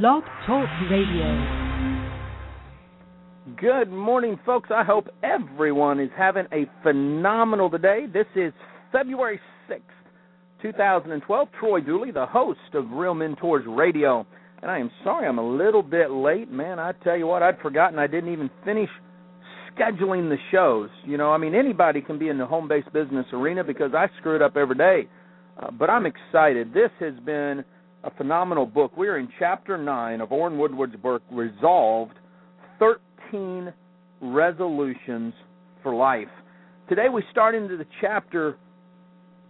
Blog 0.00 0.22
Talk 0.46 0.66
Radio. 0.90 1.76
Good 3.60 3.92
morning, 3.92 4.40
folks. 4.46 4.70
I 4.74 4.84
hope 4.84 5.08
everyone 5.22 6.00
is 6.00 6.08
having 6.16 6.46
a 6.50 6.64
phenomenal 6.82 7.68
day. 7.68 8.06
This 8.10 8.24
is 8.34 8.54
February 8.90 9.38
6th, 9.68 9.82
2012. 10.62 11.48
Troy 11.60 11.80
Dooley, 11.80 12.10
the 12.10 12.24
host 12.24 12.58
of 12.72 12.90
Real 12.90 13.12
Mentors 13.12 13.66
Radio. 13.68 14.26
And 14.62 14.70
I 14.70 14.78
am 14.78 14.90
sorry 15.04 15.28
I'm 15.28 15.36
a 15.36 15.46
little 15.46 15.82
bit 15.82 16.10
late. 16.10 16.50
Man, 16.50 16.78
I 16.78 16.92
tell 17.04 17.18
you 17.18 17.26
what, 17.26 17.42
I'd 17.42 17.58
forgotten 17.60 17.98
I 17.98 18.06
didn't 18.06 18.32
even 18.32 18.48
finish 18.64 18.88
scheduling 19.76 20.30
the 20.30 20.38
shows. 20.50 20.88
You 21.04 21.18
know, 21.18 21.32
I 21.32 21.36
mean, 21.36 21.54
anybody 21.54 22.00
can 22.00 22.18
be 22.18 22.30
in 22.30 22.38
the 22.38 22.46
home 22.46 22.66
based 22.66 22.90
business 22.94 23.26
arena 23.34 23.62
because 23.62 23.90
I 23.94 24.06
screw 24.18 24.36
it 24.36 24.40
up 24.40 24.56
every 24.56 24.76
day. 24.76 25.02
Uh, 25.62 25.70
but 25.70 25.90
I'm 25.90 26.06
excited. 26.06 26.72
This 26.72 26.90
has 26.98 27.12
been 27.26 27.62
a 28.04 28.10
phenomenal 28.10 28.66
book. 28.66 28.92
We're 28.96 29.18
in 29.18 29.28
chapter 29.38 29.78
9 29.78 30.20
of 30.20 30.32
Orrin 30.32 30.58
Woodward's 30.58 30.96
book, 30.96 31.22
Resolved 31.30 32.14
13 32.78 33.72
Resolutions 34.20 35.32
for 35.82 35.94
Life. 35.94 36.28
Today 36.88 37.08
we 37.12 37.22
start 37.30 37.54
into 37.54 37.76
the 37.76 37.86
chapter 38.00 38.58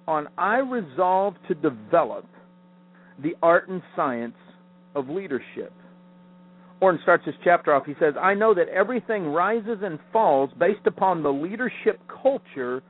on 0.06 0.28
I 0.36 0.58
Resolve 0.58 1.34
to 1.48 1.54
Develop 1.54 2.26
the 3.22 3.34
Art 3.42 3.68
and 3.68 3.82
Science 3.96 4.36
of 4.94 5.08
Leadership. 5.08 5.72
Orrin 6.80 6.98
starts 7.02 7.24
his 7.24 7.34
chapter 7.44 7.72
off. 7.72 7.86
He 7.86 7.94
says, 8.00 8.14
I 8.20 8.34
know 8.34 8.54
that 8.54 8.68
everything 8.68 9.26
rises 9.28 9.78
and 9.82 9.98
falls 10.12 10.50
based 10.58 10.86
upon 10.86 11.22
the 11.22 11.32
leadership 11.32 12.00
culture 12.22 12.82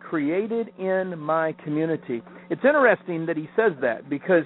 created 0.00 0.68
in 0.78 1.18
my 1.18 1.54
community. 1.64 2.20
It's 2.50 2.64
interesting 2.64 3.24
that 3.26 3.36
he 3.36 3.48
says 3.56 3.72
that 3.80 4.10
because 4.10 4.42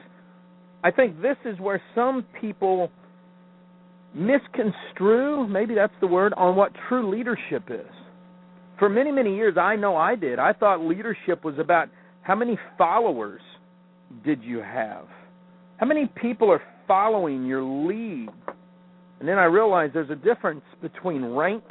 I 0.83 0.91
think 0.91 1.21
this 1.21 1.37
is 1.45 1.59
where 1.59 1.83
some 1.95 2.25
people 2.41 2.91
misconstrue, 4.15 5.47
maybe 5.47 5.75
that's 5.75 5.93
the 6.01 6.07
word, 6.07 6.33
on 6.37 6.57
what 6.57 6.73
true 6.89 7.11
leadership 7.11 7.65
is. 7.69 7.87
For 8.79 8.89
many, 8.89 9.11
many 9.11 9.35
years, 9.35 9.57
I 9.57 9.77
know 9.77 9.97
I 9.97 10.15
did. 10.17 10.39
I 10.39 10.53
thought 10.53 10.81
leadership 10.81 11.45
was 11.45 11.59
about 11.59 11.89
how 12.23 12.35
many 12.35 12.59
followers 12.77 13.41
did 14.25 14.43
you 14.43 14.59
have? 14.59 15.07
How 15.79 15.87
many 15.87 16.11
people 16.21 16.51
are 16.51 16.63
following 16.87 17.47
your 17.47 17.63
lead? 17.63 18.29
And 19.19 19.29
then 19.29 19.39
I 19.39 19.45
realized 19.45 19.95
there's 19.95 20.11
a 20.11 20.15
difference 20.15 20.63
between 20.83 21.25
rank 21.25 21.65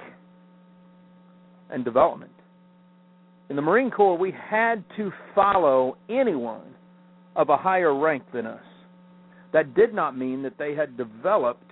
and 1.69 1.85
development. 1.85 2.31
In 3.49 3.55
the 3.55 3.61
Marine 3.61 3.91
Corps, 3.91 4.17
we 4.17 4.33
had 4.49 4.83
to 4.97 5.11
follow 5.35 5.97
anyone 6.09 6.75
of 7.35 7.49
a 7.49 7.57
higher 7.57 7.93
rank 7.93 8.23
than 8.33 8.47
us. 8.47 8.63
That 9.55 9.73
did 9.73 9.93
not 9.93 10.17
mean 10.17 10.43
that 10.43 10.57
they 10.57 10.75
had 10.75 10.97
developed 10.97 11.71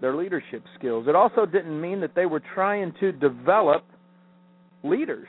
their 0.00 0.16
leadership 0.16 0.64
skills. 0.78 1.08
It 1.08 1.14
also 1.14 1.44
didn't 1.44 1.78
mean 1.78 2.00
that 2.00 2.14
they 2.14 2.24
were 2.24 2.40
trying 2.54 2.94
to 3.00 3.12
develop 3.12 3.84
leaders. 4.82 5.28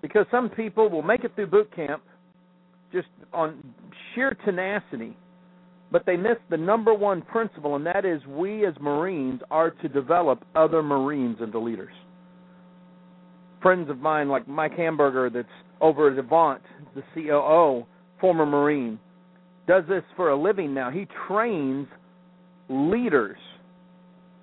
Because 0.00 0.24
some 0.30 0.48
people 0.48 0.88
will 0.88 1.02
make 1.02 1.24
it 1.24 1.32
through 1.34 1.48
boot 1.48 1.70
camp 1.76 2.02
just 2.90 3.08
on 3.34 3.62
sheer 4.14 4.34
tenacity, 4.46 5.14
but 5.92 6.06
they 6.06 6.16
miss 6.16 6.38
the 6.48 6.56
number 6.56 6.94
one 6.94 7.20
principle, 7.20 7.76
and 7.76 7.84
that 7.84 8.06
is 8.06 8.24
we 8.24 8.64
as 8.64 8.72
Marines 8.80 9.42
are 9.50 9.72
to 9.72 9.90
develop 9.90 10.42
other 10.54 10.82
Marines 10.82 11.36
into 11.42 11.58
leaders 11.58 11.92
friends 13.60 13.90
of 13.90 13.98
mine 13.98 14.28
like 14.28 14.46
Mike 14.46 14.76
Hamburger 14.76 15.28
that's 15.28 15.48
over 15.80 16.12
at 16.12 16.16
Avant, 16.16 16.62
the 16.94 17.02
COO, 17.12 17.84
former 18.20 18.46
Marine, 18.46 19.00
does 19.68 19.84
this 19.88 20.02
for 20.16 20.30
a 20.30 20.36
living 20.36 20.74
now. 20.74 20.90
He 20.90 21.06
trains 21.28 21.86
leaders 22.68 23.38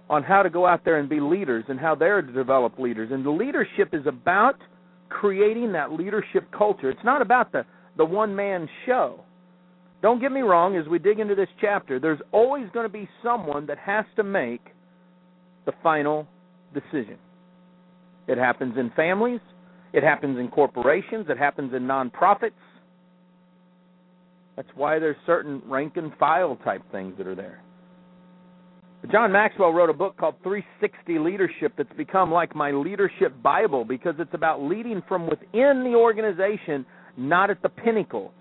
on 0.10 0.24
how 0.24 0.44
to 0.44 0.50
go 0.50 0.68
out 0.68 0.86
there 0.86 1.00
and 1.00 1.10
be 1.10 1.20
leaders 1.20 1.66
and 1.68 1.80
how 1.80 1.96
they're 1.96 2.22
to 2.22 2.32
develop 2.32 2.78
leaders. 2.78 3.10
And 3.12 3.26
the 3.26 3.32
leadership 3.32 3.90
is 3.92 4.06
about 4.06 4.56
creating 5.10 5.72
that 5.74 5.92
leadership 5.92 6.48
culture. 6.56 6.90
It's 6.90 7.04
not 7.04 7.22
about 7.22 7.52
the, 7.52 7.66
the 7.98 8.06
one 8.06 8.36
man 8.36 8.70
show. 8.86 9.22
Don't 10.02 10.22
get 10.22 10.32
me 10.32 10.42
wrong, 10.42 10.78
as 10.78 10.88
we 10.88 11.00
dig 11.00 11.20
into 11.20 11.34
this 11.34 11.48
chapter, 11.60 12.00
there's 12.00 12.20
always 12.32 12.68
going 12.74 12.86
to 12.86 12.94
be 12.94 13.10
someone 13.24 13.66
that 13.66 13.80
has 13.80 14.06
to 14.18 14.24
make 14.24 14.62
the 15.66 15.72
final 15.82 16.28
decision. 16.74 17.18
It 18.28 18.38
happens 18.38 18.78
in 18.78 18.92
families, 18.96 19.40
it 19.94 20.04
happens 20.04 20.38
in 20.38 20.50
corporations, 20.50 21.26
it 21.30 21.38
happens 21.38 21.74
in 21.74 21.84
nonprofits. 21.84 22.52
That's 24.56 24.70
why 24.76 25.00
there's 25.00 25.18
certain 25.26 25.62
rank 25.66 25.98
and 25.98 26.12
file 26.18 26.58
type 26.64 26.82
things 26.92 27.16
that 27.18 27.28
are 27.28 27.36
there. 27.36 27.62
John 29.12 29.32
Maxwell 29.32 29.72
wrote 29.72 29.90
a 29.90 29.94
book 29.94 30.18
called 30.18 30.36
360 30.44 31.20
Leadership 31.20 31.74
that's 31.78 31.92
become 31.96 32.32
like 32.32 32.56
my 32.56 32.72
leadership 32.72 33.42
Bible 33.44 33.86
because 33.86 34.16
it's 34.18 34.34
about 34.34 34.62
leading 34.62 35.04
from 35.08 35.28
within 35.28 35.84
the 35.84 35.94
organization, 35.96 36.86
not 37.16 37.52
at 37.52 37.62
the 37.62 37.70
pinnacle 37.70 38.32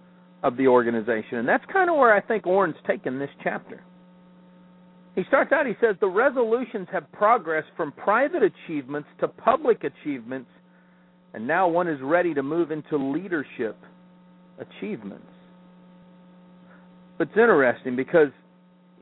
of 0.43 0.57
the 0.57 0.69
organization. 0.69 1.39
And 1.39 1.49
that's 1.49 1.65
kind 1.73 1.91
of 1.91 1.97
where 1.97 2.15
I 2.15 2.21
think 2.21 2.47
Orrin's 2.47 2.77
taken 2.87 3.19
this 3.19 3.31
chapter. 3.43 3.83
He 5.15 5.23
starts 5.29 5.53
out, 5.53 5.67
he 5.67 5.75
says, 5.81 5.97
the 6.01 6.09
resolutions 6.09 6.89
have 6.93 7.11
progressed 7.13 7.69
from 7.77 7.93
private 7.93 8.43
achievements 8.43 9.09
to 9.21 9.29
public 9.29 9.83
achievements, 9.85 10.51
and 11.35 11.47
now 11.47 11.69
one 11.69 11.89
is 11.89 12.01
ready 12.03 12.35
to 12.35 12.43
move 12.43 12.71
into 12.71 12.97
leadership 12.97 13.77
achievements. 14.59 15.27
But 17.19 17.29
it's 17.29 17.37
interesting 17.37 17.97
because 17.97 18.29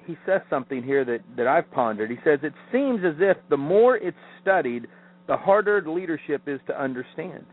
he 0.07 0.17
says 0.27 0.41
something 0.51 0.83
here 0.83 1.05
that, 1.05 1.21
that 1.37 1.47
I've 1.47 1.71
pondered. 1.71 2.11
He 2.11 2.19
says, 2.25 2.41
It 2.43 2.55
seems 2.71 3.01
as 3.05 3.15
if 3.19 3.37
the 3.49 3.57
more 3.57 3.97
it's 3.97 4.17
studied, 4.41 4.87
the 5.29 5.37
harder 5.37 5.83
leadership 5.87 6.43
is 6.47 6.61
to 6.67 6.81
understand. 6.81 7.47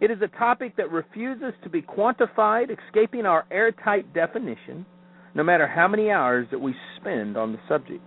It 0.00 0.10
is 0.10 0.18
a 0.22 0.38
topic 0.38 0.76
that 0.76 0.90
refuses 0.90 1.52
to 1.62 1.68
be 1.68 1.82
quantified, 1.82 2.66
escaping 2.70 3.26
our 3.26 3.44
airtight 3.50 4.12
definition 4.14 4.86
no 5.34 5.42
matter 5.42 5.66
how 5.66 5.88
many 5.88 6.10
hours 6.10 6.46
that 6.50 6.60
we 6.60 6.74
spend 7.00 7.36
on 7.36 7.52
the 7.52 7.58
subject. 7.68 8.02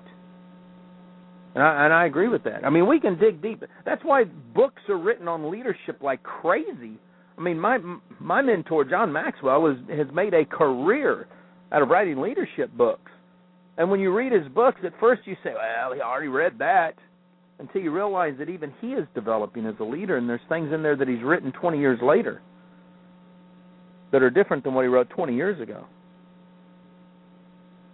And 1.56 1.64
I, 1.64 1.86
and 1.86 1.94
I 1.94 2.06
agree 2.06 2.28
with 2.28 2.44
that. 2.44 2.64
I 2.66 2.70
mean, 2.70 2.88
we 2.88 3.00
can 3.00 3.18
dig 3.18 3.42
deep. 3.42 3.64
That's 3.86 4.02
why 4.04 4.24
books 4.24 4.82
are 4.90 4.98
written 4.98 5.28
on 5.28 5.52
leadership 5.52 6.02
like 6.02 6.24
crazy. 6.24 7.00
I 7.38 7.42
mean, 7.42 7.60
my 7.60 7.80
my 8.20 8.42
mentor 8.42 8.84
John 8.84 9.12
Maxwell 9.12 9.76
has 9.90 10.08
made 10.14 10.34
a 10.34 10.46
career 10.46 11.28
out 11.72 11.82
of 11.82 11.90
writing 11.90 12.20
leadership 12.20 12.72
books. 12.78 13.12
And 13.78 13.92
when 13.92 14.00
you 14.00 14.14
read 14.14 14.32
his 14.32 14.48
books, 14.50 14.80
at 14.84 14.94
first 15.00 15.22
you 15.26 15.36
say, 15.44 15.54
"Well, 15.54 15.94
he 15.94 16.02
already 16.02 16.30
read 16.30 16.58
that," 16.60 16.96
until 17.60 17.82
you 17.82 17.92
realize 17.92 18.38
that 18.38 18.50
even 18.50 18.72
he 18.82 18.94
is 18.94 19.08
developing 19.14 19.66
as 19.66 19.76
a 19.80 19.84
leader, 19.84 20.18
and 20.18 20.30
there's 20.30 20.42
things 20.50 20.72
in 20.72 20.84
there 20.84 20.96
that 20.96 21.08
he's 21.08 21.24
written 21.24 21.52
20 21.52 21.80
years 21.80 22.02
later 22.02 22.42
that 24.12 24.24
are 24.24 24.30
different 24.30 24.64
than 24.64 24.74
what 24.74 24.84
he 24.84 24.88
wrote 24.88 25.10
20 25.10 25.36
years 25.36 25.60
ago. 25.60 25.86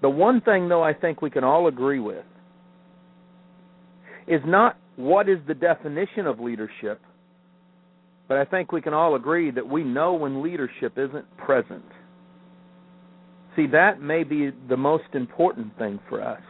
The 0.01 0.09
one 0.09 0.41
thing, 0.41 0.67
though, 0.67 0.83
I 0.83 0.93
think 0.93 1.21
we 1.21 1.29
can 1.29 1.43
all 1.43 1.67
agree 1.67 1.99
with 1.99 2.25
is 4.27 4.41
not 4.45 4.77
what 4.95 5.27
is 5.27 5.39
the 5.47 5.53
definition 5.53 6.27
of 6.27 6.39
leadership, 6.39 7.01
but 8.27 8.37
I 8.37 8.45
think 8.45 8.71
we 8.71 8.81
can 8.81 8.93
all 8.93 9.15
agree 9.15 9.49
that 9.51 9.67
we 9.67 9.83
know 9.83 10.13
when 10.13 10.43
leadership 10.43 10.97
isn't 10.97 11.37
present. 11.37 11.85
See, 13.55 13.67
that 13.67 14.01
may 14.01 14.23
be 14.23 14.51
the 14.67 14.77
most 14.77 15.03
important 15.13 15.77
thing 15.77 15.99
for 16.09 16.21
us. 16.21 16.41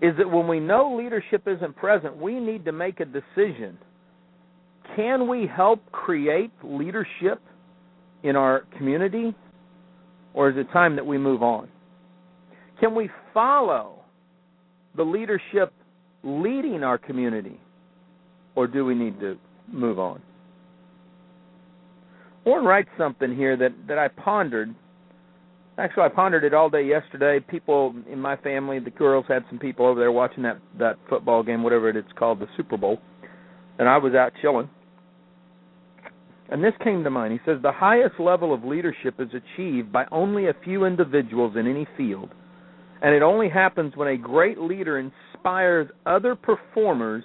Is 0.00 0.14
that 0.16 0.30
when 0.30 0.48
we 0.48 0.60
know 0.60 0.96
leadership 0.96 1.46
isn't 1.46 1.76
present, 1.76 2.16
we 2.16 2.40
need 2.40 2.64
to 2.64 2.72
make 2.72 3.00
a 3.00 3.04
decision. 3.04 3.76
Can 4.96 5.28
we 5.28 5.46
help 5.46 5.80
create 5.92 6.50
leadership 6.64 7.40
in 8.22 8.36
our 8.36 8.64
community, 8.78 9.34
or 10.32 10.50
is 10.50 10.56
it 10.56 10.70
time 10.72 10.96
that 10.96 11.04
we 11.04 11.18
move 11.18 11.42
on? 11.42 11.68
Can 12.80 12.94
we 12.94 13.10
follow 13.34 13.96
the 14.96 15.02
leadership 15.02 15.72
leading 16.22 16.82
our 16.82 16.98
community, 16.98 17.60
or 18.54 18.66
do 18.66 18.84
we 18.84 18.94
need 18.94 19.20
to 19.20 19.36
move 19.70 19.98
on? 19.98 20.22
Orrin 22.46 22.64
writes 22.64 22.88
something 22.96 23.36
here 23.36 23.56
that, 23.56 23.72
that 23.86 23.98
I 23.98 24.08
pondered. 24.08 24.74
Actually, 25.78 26.02
I 26.04 26.08
pondered 26.08 26.44
it 26.44 26.52
all 26.52 26.68
day 26.68 26.84
yesterday. 26.84 27.40
People 27.40 27.94
in 28.10 28.20
my 28.20 28.36
family, 28.36 28.78
the 28.80 28.90
girls 28.90 29.24
had 29.28 29.44
some 29.48 29.58
people 29.58 29.86
over 29.86 29.98
there 29.98 30.12
watching 30.12 30.42
that 30.42 30.58
that 30.78 30.96
football 31.08 31.42
game, 31.42 31.62
whatever 31.62 31.88
it's 31.88 32.12
called, 32.18 32.40
the 32.40 32.48
Super 32.56 32.76
Bowl, 32.76 32.98
and 33.78 33.88
I 33.88 33.96
was 33.96 34.14
out 34.14 34.32
chilling. 34.42 34.68
And 36.50 36.64
this 36.64 36.72
came 36.82 37.04
to 37.04 37.10
mind. 37.10 37.32
He 37.32 37.38
says 37.46 37.58
the 37.62 37.72
highest 37.72 38.18
level 38.18 38.52
of 38.52 38.64
leadership 38.64 39.14
is 39.20 39.28
achieved 39.28 39.92
by 39.92 40.04
only 40.10 40.48
a 40.48 40.54
few 40.64 40.84
individuals 40.84 41.54
in 41.56 41.68
any 41.68 41.86
field 41.96 42.30
and 43.02 43.14
it 43.14 43.22
only 43.22 43.48
happens 43.48 43.96
when 43.96 44.08
a 44.08 44.16
great 44.16 44.58
leader 44.58 44.98
inspires 44.98 45.88
other 46.06 46.34
performers 46.34 47.24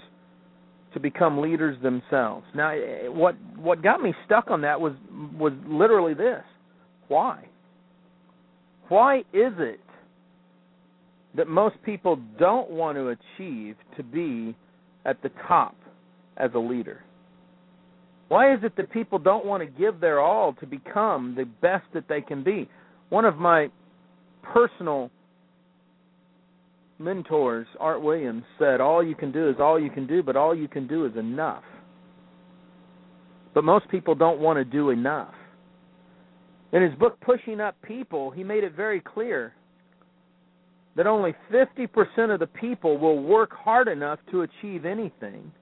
to 0.93 0.99
become 0.99 1.41
leaders 1.41 1.81
themselves. 1.83 2.45
Now, 2.55 2.69
eh, 2.69 3.07
what 3.07 3.35
what 3.57 3.83
got 3.83 4.01
me 4.01 4.13
stuck 4.25 4.49
on 4.49 4.61
that 4.61 4.79
was 4.79 4.93
was 5.37 5.51
literally 5.67 6.13
this: 6.13 6.43
why? 7.09 7.45
Why 8.89 9.19
is 9.33 9.53
it 9.57 9.79
that 11.35 11.47
most 11.47 11.75
people 11.83 12.19
don't 12.39 12.69
want 12.69 12.97
to 12.97 13.09
achieve 13.09 13.75
to 13.97 14.03
be 14.03 14.55
at 15.05 15.21
the 15.21 15.29
top 15.47 15.75
as 16.37 16.51
a 16.53 16.59
leader? 16.59 17.03
Why 18.27 18.53
is 18.53 18.59
it 18.63 18.75
that 18.77 18.91
people 18.91 19.19
don't 19.19 19.45
want 19.45 19.61
to 19.61 19.79
give 19.79 19.99
their 19.99 20.19
all 20.19 20.53
to 20.53 20.65
become 20.65 21.35
the 21.35 21.45
best 21.45 21.85
that 21.93 22.07
they 22.07 22.21
can 22.21 22.43
be? 22.43 22.69
One 23.09 23.25
of 23.25 23.37
my 23.37 23.69
personal 24.41 25.11
mentors, 26.97 27.67
Art 27.79 28.01
Williams, 28.01 28.43
said, 28.57 28.81
All 28.81 29.05
you 29.05 29.15
can 29.15 29.31
do 29.31 29.49
is 29.49 29.55
all 29.59 29.79
you 29.79 29.89
can 29.89 30.07
do, 30.07 30.23
but 30.23 30.35
all 30.35 30.55
you 30.55 30.67
can 30.67 30.87
do 30.87 31.05
is 31.05 31.15
enough. 31.15 31.63
But 33.53 33.63
most 33.63 33.87
people 33.89 34.15
don't 34.15 34.39
want 34.39 34.57
to 34.57 34.65
do 34.65 34.89
enough. 34.89 35.33
In 36.75 36.81
his 36.81 36.93
book, 36.95 37.17
Pushing 37.21 37.61
Up 37.61 37.81
People, 37.83 38.31
he 38.31 38.43
made 38.43 38.65
it 38.65 38.75
very 38.75 38.99
clear 38.99 39.53
that 40.97 41.07
only 41.07 41.33
50% 41.49 42.33
of 42.33 42.41
the 42.41 42.47
people 42.47 42.97
will 42.97 43.23
work 43.23 43.53
hard 43.53 43.87
enough 43.87 44.19
to 44.31 44.41
achieve 44.41 44.83
anything. 44.83 45.53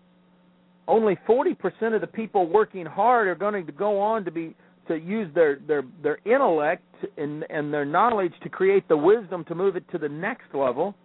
Only 0.88 1.16
40% 1.30 1.94
of 1.94 2.02
the 2.02 2.08
people 2.08 2.48
working 2.48 2.88
hard 2.88 3.28
are 3.28 3.36
going 3.36 3.64
to 3.64 3.72
go 3.72 4.02
on 4.02 4.26
to 4.26 4.32
be 4.32 4.56
to 4.88 4.96
use 4.96 5.34
their 5.34 5.60
their 5.66 5.84
their 6.02 6.18
intellect 6.26 6.84
and 7.18 7.46
and 7.50 7.74
their 7.74 7.86
knowledge 7.86 8.34
to 8.42 8.50
create 8.50 8.86
the 8.90 8.98
wisdom 8.98 9.46
to 9.46 9.56
move 9.56 9.76
it 9.78 9.90
to 9.92 10.00
the 10.00 10.10
next 10.10 10.54
level. 10.54 10.96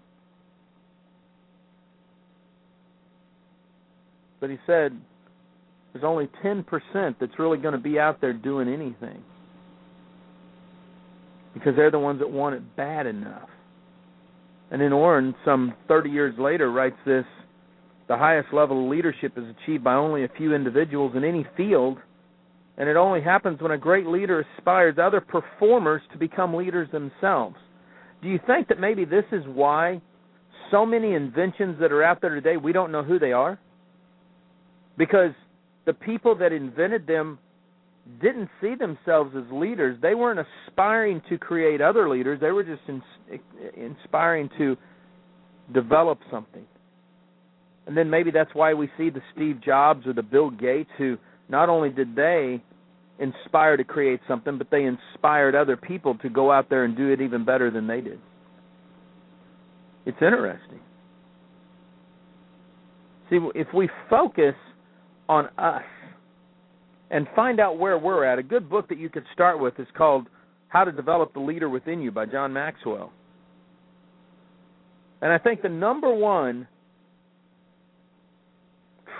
But 4.41 4.49
he 4.49 4.57
said 4.67 4.99
there's 5.93 6.05
only 6.05 6.29
10% 6.43 6.65
that's 7.21 7.39
really 7.39 7.59
going 7.59 7.73
to 7.73 7.79
be 7.79 8.01
out 8.01 8.21
there 8.21 8.33
doing 8.33 8.69
anything. 8.69 9.23
Because 11.55 11.75
they're 11.77 11.91
the 11.91 11.99
ones 11.99 12.21
that 12.21 12.31
want 12.31 12.55
it 12.55 12.77
bad 12.77 13.07
enough. 13.07 13.49
And 14.71 14.81
then 14.81 14.93
Orrin, 14.93 15.35
some 15.45 15.75
30 15.89 16.11
years 16.11 16.35
later, 16.39 16.71
writes 16.71 16.97
this 17.07 17.25
the 18.09 18.17
highest 18.17 18.49
level 18.53 18.85
of 18.85 18.91
leadership 18.91 19.33
is 19.37 19.45
achieved 19.63 19.85
by 19.85 19.95
only 19.95 20.25
a 20.25 20.29
few 20.37 20.55
individuals 20.55 21.13
in 21.15 21.25
any 21.25 21.47
field, 21.57 21.99
and 22.79 22.89
it 22.89 22.97
only 22.97 23.21
happens 23.21 23.61
when 23.61 23.73
a 23.73 23.79
great 23.79 24.07
leader 24.07 24.47
inspires 24.57 24.97
other 24.99 25.21
performers 25.21 26.01
to 26.13 26.19
become 26.19 26.55
leaders 26.55 26.89
themselves. 26.91 27.57
Do 28.23 28.29
you 28.29 28.41
think 28.47 28.69
that 28.69 28.81
maybe 28.81 29.05
this 29.05 29.25
is 29.31 29.43
why 29.47 30.01
so 30.71 30.87
many 30.87 31.15
inventions 31.15 31.77
that 31.81 31.93
are 31.93 32.03
out 32.03 32.21
there 32.21 32.35
today, 32.35 32.57
we 32.57 32.73
don't 32.73 32.91
know 32.91 33.03
who 33.03 33.19
they 33.19 33.33
are? 33.33 33.59
Because 34.97 35.33
the 35.85 35.93
people 35.93 36.35
that 36.37 36.53
invented 36.53 37.07
them 37.07 37.39
didn't 38.21 38.49
see 38.61 38.75
themselves 38.75 39.35
as 39.37 39.45
leaders. 39.53 39.99
They 40.01 40.15
weren't 40.15 40.41
aspiring 40.67 41.23
to 41.29 41.39
create 41.39 41.81
other 41.81 42.09
leaders. 42.09 42.41
They 42.41 42.51
were 42.51 42.65
just 42.65 42.83
in, 42.89 43.03
inspiring 43.77 44.51
to 44.59 44.77
develop 45.73 46.19
something. 46.31 46.65
And 47.87 47.97
then 47.97 48.11
maybe 48.11 48.31
that's 48.31 48.55
why 48.55 48.75
we 48.75 48.91
see 48.99 49.11
the 49.11 49.23
Steve 49.35 49.61
Jobs 49.65 50.07
or 50.07 50.13
the 50.13 50.23
Bill 50.23 50.51
Gates 50.51 50.91
who 50.99 51.17
not 51.49 51.69
only 51.69 51.91
did 51.91 52.15
they 52.17 52.63
inspire 53.19 53.77
to 53.77 53.85
create 53.85 54.21
something, 54.29 54.59
but 54.59 54.71
they 54.71 54.85
inspired 54.85 55.55
other 55.55 55.77
people 55.77 56.17
to 56.19 56.29
go 56.29 56.51
out 56.53 56.71
there 56.71 56.85
and 56.85 56.97
do 56.97 57.11
it 57.13 57.21
even 57.21 57.45
better 57.45 57.71
than 57.71 57.87
they 57.87 58.01
did. 58.01 58.21
It's 60.07 60.19
interesting. 60.21 60.81
See, 63.31 63.39
if 63.55 63.69
we 63.75 63.89
focus 64.09 64.55
on 65.29 65.49
us 65.59 65.83
and 67.11 67.27
find 67.35 67.61
out 67.61 67.79
where 67.79 67.99
we're 67.99 68.25
at. 68.25 68.39
A 68.39 68.43
good 68.43 68.69
book 68.69 68.89
that 68.89 68.99
you 68.99 69.09
could 69.09 69.25
start 69.33 69.59
with 69.61 69.79
is 69.79 69.87
called 69.97 70.27
How 70.69 70.85
to 70.85 70.93
Develop 70.93 71.33
the 71.33 71.41
Leader 71.41 71.69
Within 71.69 72.01
You 72.01 72.11
by 72.11 72.27
John 72.27 72.53
Maxwell. 72.53 73.13
And 75.21 75.33
I 75.33 75.39
think 75.39 75.63
the 75.63 75.69
number 75.69 76.15
one 76.15 76.69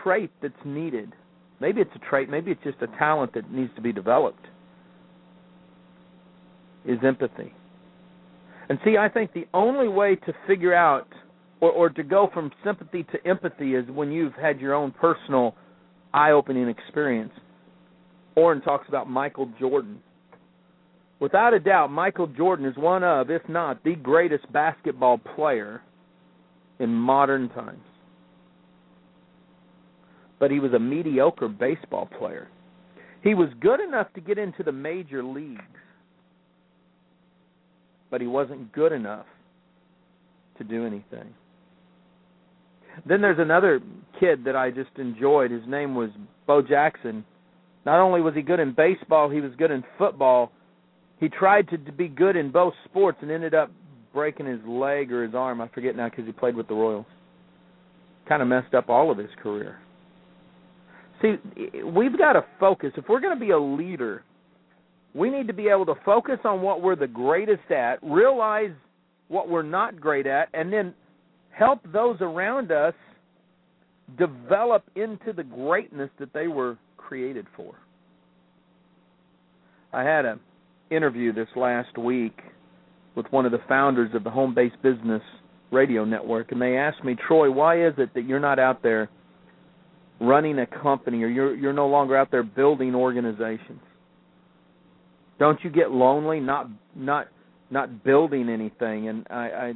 trait 0.03 0.31
that's 0.43 0.55
needed, 0.65 1.13
maybe 1.61 1.81
it's 1.81 1.91
a 1.95 2.11
trait, 2.11 2.29
maybe 2.29 2.51
it's 2.51 2.63
just 2.63 2.79
a 2.83 2.87
talent 2.99 3.35
that 3.35 3.51
needs 3.51 3.75
to 3.75 3.81
be 3.81 3.93
developed, 3.93 4.47
is 6.85 6.99
empathy. 7.05 7.53
And 8.69 8.79
see, 8.85 8.97
I 8.97 9.09
think 9.09 9.33
the 9.33 9.47
only 9.55 9.89
way 9.89 10.15
to 10.15 10.33
figure 10.47 10.75
out 10.75 11.09
or, 11.61 11.71
or 11.71 11.91
to 11.91 12.03
go 12.03 12.29
from 12.33 12.53
sympathy 12.65 13.05
to 13.05 13.27
empathy 13.27 13.75
is 13.75 13.89
when 13.91 14.13
you've 14.13 14.35
had 14.35 14.61
your 14.61 14.75
own 14.75 14.93
personal 14.93 15.55
eye 16.15 16.31
opening 16.31 16.69
experience. 16.69 17.33
Orrin 18.39 18.61
talks 18.61 18.89
about 18.89 19.11
Michael 19.11 19.51
Jordan. 19.59 20.01
Without 21.19 21.55
a 21.55 21.59
doubt, 21.59 21.91
Michael 21.91 22.29
Jordan 22.29 22.67
is 22.67 22.77
one 22.77 23.03
of, 23.03 23.31
if 23.31 23.43
not 23.49 23.83
the 23.83 23.97
greatest 23.97 24.51
basketball 24.53 25.19
player 25.19 25.83
in 26.79 26.95
modern 26.95 27.49
times. 27.49 27.83
But 30.39 30.53
he 30.53 30.61
was 30.61 30.73
a 30.73 30.79
mediocre 30.79 31.49
baseball 31.49 32.09
player. 32.17 32.49
He 33.25 33.35
was 33.35 33.49
good 33.61 33.81
enough 33.81 34.13
to 34.15 34.21
get 34.21 34.39
into 34.39 34.63
the 34.63 34.71
major 34.71 35.25
leagues, 35.25 35.61
but 38.09 38.21
he 38.21 38.29
wasn't 38.29 38.73
good 38.73 38.93
enough 38.93 39.27
to 40.59 40.65
do 40.65 40.87
anything. 40.87 41.35
Then 43.05 43.21
there's 43.21 43.41
another 43.41 43.81
kid 44.21 44.45
that 44.45 44.55
I 44.55 44.71
just 44.71 44.97
enjoyed. 44.97 45.51
His 45.51 45.67
name 45.67 45.97
was 45.97 46.11
Bo 46.47 46.63
Jackson 46.63 47.25
not 47.89 48.01
only 48.01 48.21
was 48.21 48.35
he 48.35 48.43
good 48.43 48.61
in 48.61 48.75
baseball, 48.75 49.31
he 49.31 49.41
was 49.41 49.51
good 49.57 49.71
in 49.71 49.83
football. 49.97 50.53
He 51.21 51.31
tried 51.31 51.71
to, 51.71 51.79
to 51.79 51.91
be 51.91 52.07
good 52.07 52.37
in 52.37 52.53
both 52.53 52.75
sports 52.85 53.17
and 53.23 53.31
ended 53.31 53.55
up 53.55 53.71
breaking 54.13 54.45
his 54.45 54.61
leg 54.67 55.11
or 55.11 55.25
his 55.25 55.35
arm. 55.35 55.63
I 55.63 55.69
forget 55.69 55.97
now 55.97 56.11
because 56.11 56.27
he 56.27 56.33
played 56.33 56.55
with 56.55 56.69
the 56.69 56.75
Royals. 56.75 57.07
Kind 58.29 58.43
of 58.43 58.49
messed 58.49 58.75
up 58.75 58.91
all 58.91 59.11
of 59.11 59.17
his 59.17 59.31
career. 59.43 59.79
See, 61.23 61.37
we've 61.83 62.19
got 62.19 62.35
to 62.35 62.45
focus. 62.61 62.93
If 62.99 63.07
we're 63.09 63.21
going 63.21 63.35
to 63.35 63.41
be 63.41 63.53
a 63.53 63.59
leader, 63.59 64.23
we 65.15 65.31
need 65.31 65.47
to 65.47 65.55
be 65.55 65.69
able 65.69 65.87
to 65.87 65.95
focus 66.05 66.39
on 66.45 66.61
what 66.61 66.83
we're 66.83 66.95
the 66.95 67.07
greatest 67.07 67.71
at, 67.71 68.03
realize 68.03 68.73
what 69.29 69.49
we're 69.49 69.63
not 69.63 69.99
great 69.99 70.27
at, 70.27 70.51
and 70.53 70.71
then 70.71 70.93
help 71.53 71.81
those 71.91 72.19
around 72.21 72.71
us 72.71 72.95
develop 74.19 74.85
into 74.95 75.33
the 75.35 75.43
greatness 75.43 76.11
that 76.19 76.35
they 76.35 76.49
were 76.49 76.77
created 77.09 77.47
for. 77.57 77.75
I 79.95 80.03
had 80.03 80.27
an 80.27 80.41
interview 80.91 81.33
this 81.33 81.49
last 81.57 81.97
week 81.97 82.39
with 83.15 83.25
one 83.31 83.47
of 83.47 83.53
the 83.53 83.63
founders 83.67 84.11
of 84.15 84.25
the 84.25 84.31
Home 84.31 84.55
Based 84.55 84.77
Business 84.83 85.23
Radio 85.73 86.05
Network, 86.05 86.53
and 86.53 86.61
they 86.61 86.77
asked 86.77 87.03
me, 87.03 87.17
Troy, 87.27 87.51
why 87.51 87.87
is 87.87 87.95
it 87.97 88.13
that 88.15 88.27
you're 88.27 88.39
not 88.39 88.59
out 88.59 88.83
there 88.83 89.09
running 90.21 90.59
a 90.59 90.67
company 90.67 91.23
or 91.23 91.29
you're 91.29 91.55
you're 91.57 91.73
no 91.73 91.87
longer 91.87 92.15
out 92.15 92.31
there 92.31 92.43
building 92.43 92.95
organizations? 92.95 93.81
Don't 95.39 95.59
you 95.65 95.71
get 95.71 95.91
lonely 95.91 96.41
not 96.41 96.69
not 96.95 97.29
not 97.71 98.05
building 98.05 98.51
anything? 98.51 99.09
And 99.09 99.27
I, 99.31 99.35
I 99.35 99.73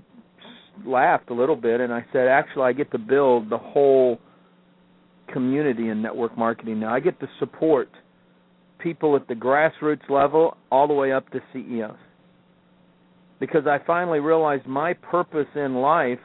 laughed 0.85 1.30
a 1.30 1.35
little 1.35 1.57
bit 1.57 1.80
and 1.80 1.95
I 1.95 2.04
said, 2.12 2.28
actually, 2.28 2.64
I 2.64 2.73
get 2.75 2.90
to 2.90 2.99
build 2.99 3.49
the 3.49 3.59
whole 3.59 4.18
community 5.33 5.89
in 5.89 6.03
network 6.03 6.37
marketing 6.37 6.81
now. 6.81 6.95
I 6.95 7.01
get 7.01 7.19
to 7.21 7.29
support 7.39 7.89
people 8.79 9.17
at 9.17 9.29
the 9.29 9.35
grassroots 9.35 10.09
level 10.09 10.57
all 10.71 10.89
the 10.89 10.95
way 10.95 11.12
up 11.12 11.31
to 11.31 11.41
CEOs. 11.53 11.97
Because 13.41 13.67
I 13.67 13.79
finally 13.87 14.21
realized 14.21 14.67
my 14.67 14.93
purpose 14.93 15.49
in 15.55 15.75
life 15.75 16.19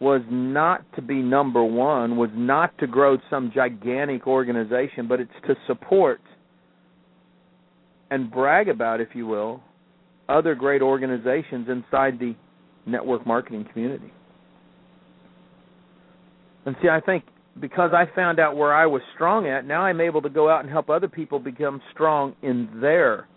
was 0.00 0.22
not 0.30 0.84
to 0.96 1.02
be 1.02 1.22
number 1.22 1.62
one, 1.64 2.16
was 2.16 2.30
not 2.34 2.76
to 2.78 2.86
grow 2.86 3.16
some 3.30 3.50
gigantic 3.54 4.26
organization, 4.26 5.06
but 5.08 5.20
it's 5.20 5.30
to 5.46 5.54
support 5.66 6.20
and 8.10 8.30
brag 8.30 8.68
about, 8.68 9.00
if 9.00 9.08
you 9.14 9.26
will, 9.26 9.62
other 10.28 10.54
great 10.54 10.82
organizations 10.82 11.68
inside 11.68 12.18
the 12.18 12.34
network 12.86 13.26
marketing 13.26 13.66
community. 13.72 14.12
And 16.66 16.76
see, 16.82 16.88
I 16.88 17.00
think 17.00 17.24
because 17.60 17.90
I 17.92 18.04
found 18.14 18.40
out 18.40 18.56
where 18.56 18.74
I 18.74 18.86
was 18.86 19.02
strong 19.14 19.46
at, 19.46 19.66
now 19.66 19.82
I'm 19.82 20.00
able 20.00 20.22
to 20.22 20.30
go 20.30 20.48
out 20.48 20.60
and 20.62 20.70
help 20.70 20.90
other 20.90 21.08
people 21.08 21.38
become 21.38 21.80
strong 21.92 22.34
in 22.42 22.68
their 22.80 23.28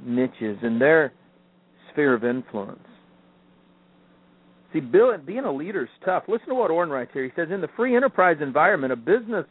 niches, 0.00 0.58
in 0.62 0.78
their 0.78 1.12
sphere 1.90 2.14
of 2.14 2.24
influence. 2.24 2.86
See, 4.72 4.80
Bill, 4.80 5.16
being 5.18 5.44
a 5.44 5.52
leader 5.52 5.84
is 5.84 5.88
tough. 6.04 6.24
Listen 6.26 6.48
to 6.48 6.54
what 6.56 6.70
Orrin 6.70 6.90
writes 6.90 7.12
here. 7.14 7.24
He 7.24 7.30
says, 7.36 7.48
In 7.52 7.60
the 7.60 7.68
free 7.76 7.94
enterprise 7.94 8.38
environment, 8.40 8.92
a 8.92 8.96
business 8.96 9.46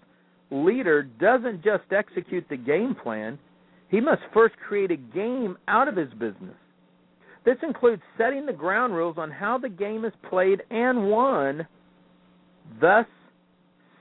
leader 0.51 1.03
doesn't 1.03 1.63
just 1.63 1.83
execute 1.91 2.45
the 2.49 2.57
game 2.57 2.95
plan, 3.01 3.39
he 3.89 4.01
must 4.01 4.21
first 4.33 4.55
create 4.67 4.91
a 4.91 4.97
game 4.97 5.57
out 5.67 5.87
of 5.87 5.95
his 5.95 6.09
business. 6.11 6.57
This 7.45 7.57
includes 7.63 8.01
setting 8.17 8.45
the 8.45 8.53
ground 8.53 8.93
rules 8.95 9.17
on 9.17 9.31
how 9.31 9.57
the 9.57 9.69
game 9.69 10.05
is 10.05 10.13
played 10.29 10.61
and 10.69 11.09
won 11.09 11.67
thus 12.81 13.05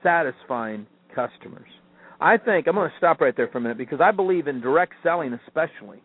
satisfying 0.03 0.87
customers. 1.15 1.69
I 2.21 2.37
think 2.37 2.69
I'm 2.69 2.75
going 2.75 2.91
to 2.91 2.97
stop 2.99 3.21
right 3.21 3.37
there 3.37 3.49
for 3.49 3.59
a 3.59 3.61
minute 3.61 3.79
because 3.79 4.01
I 4.01 4.11
believe 4.13 4.47
in 4.47 4.61
direct 4.61 4.95
selling 5.03 5.39
especially. 5.47 6.01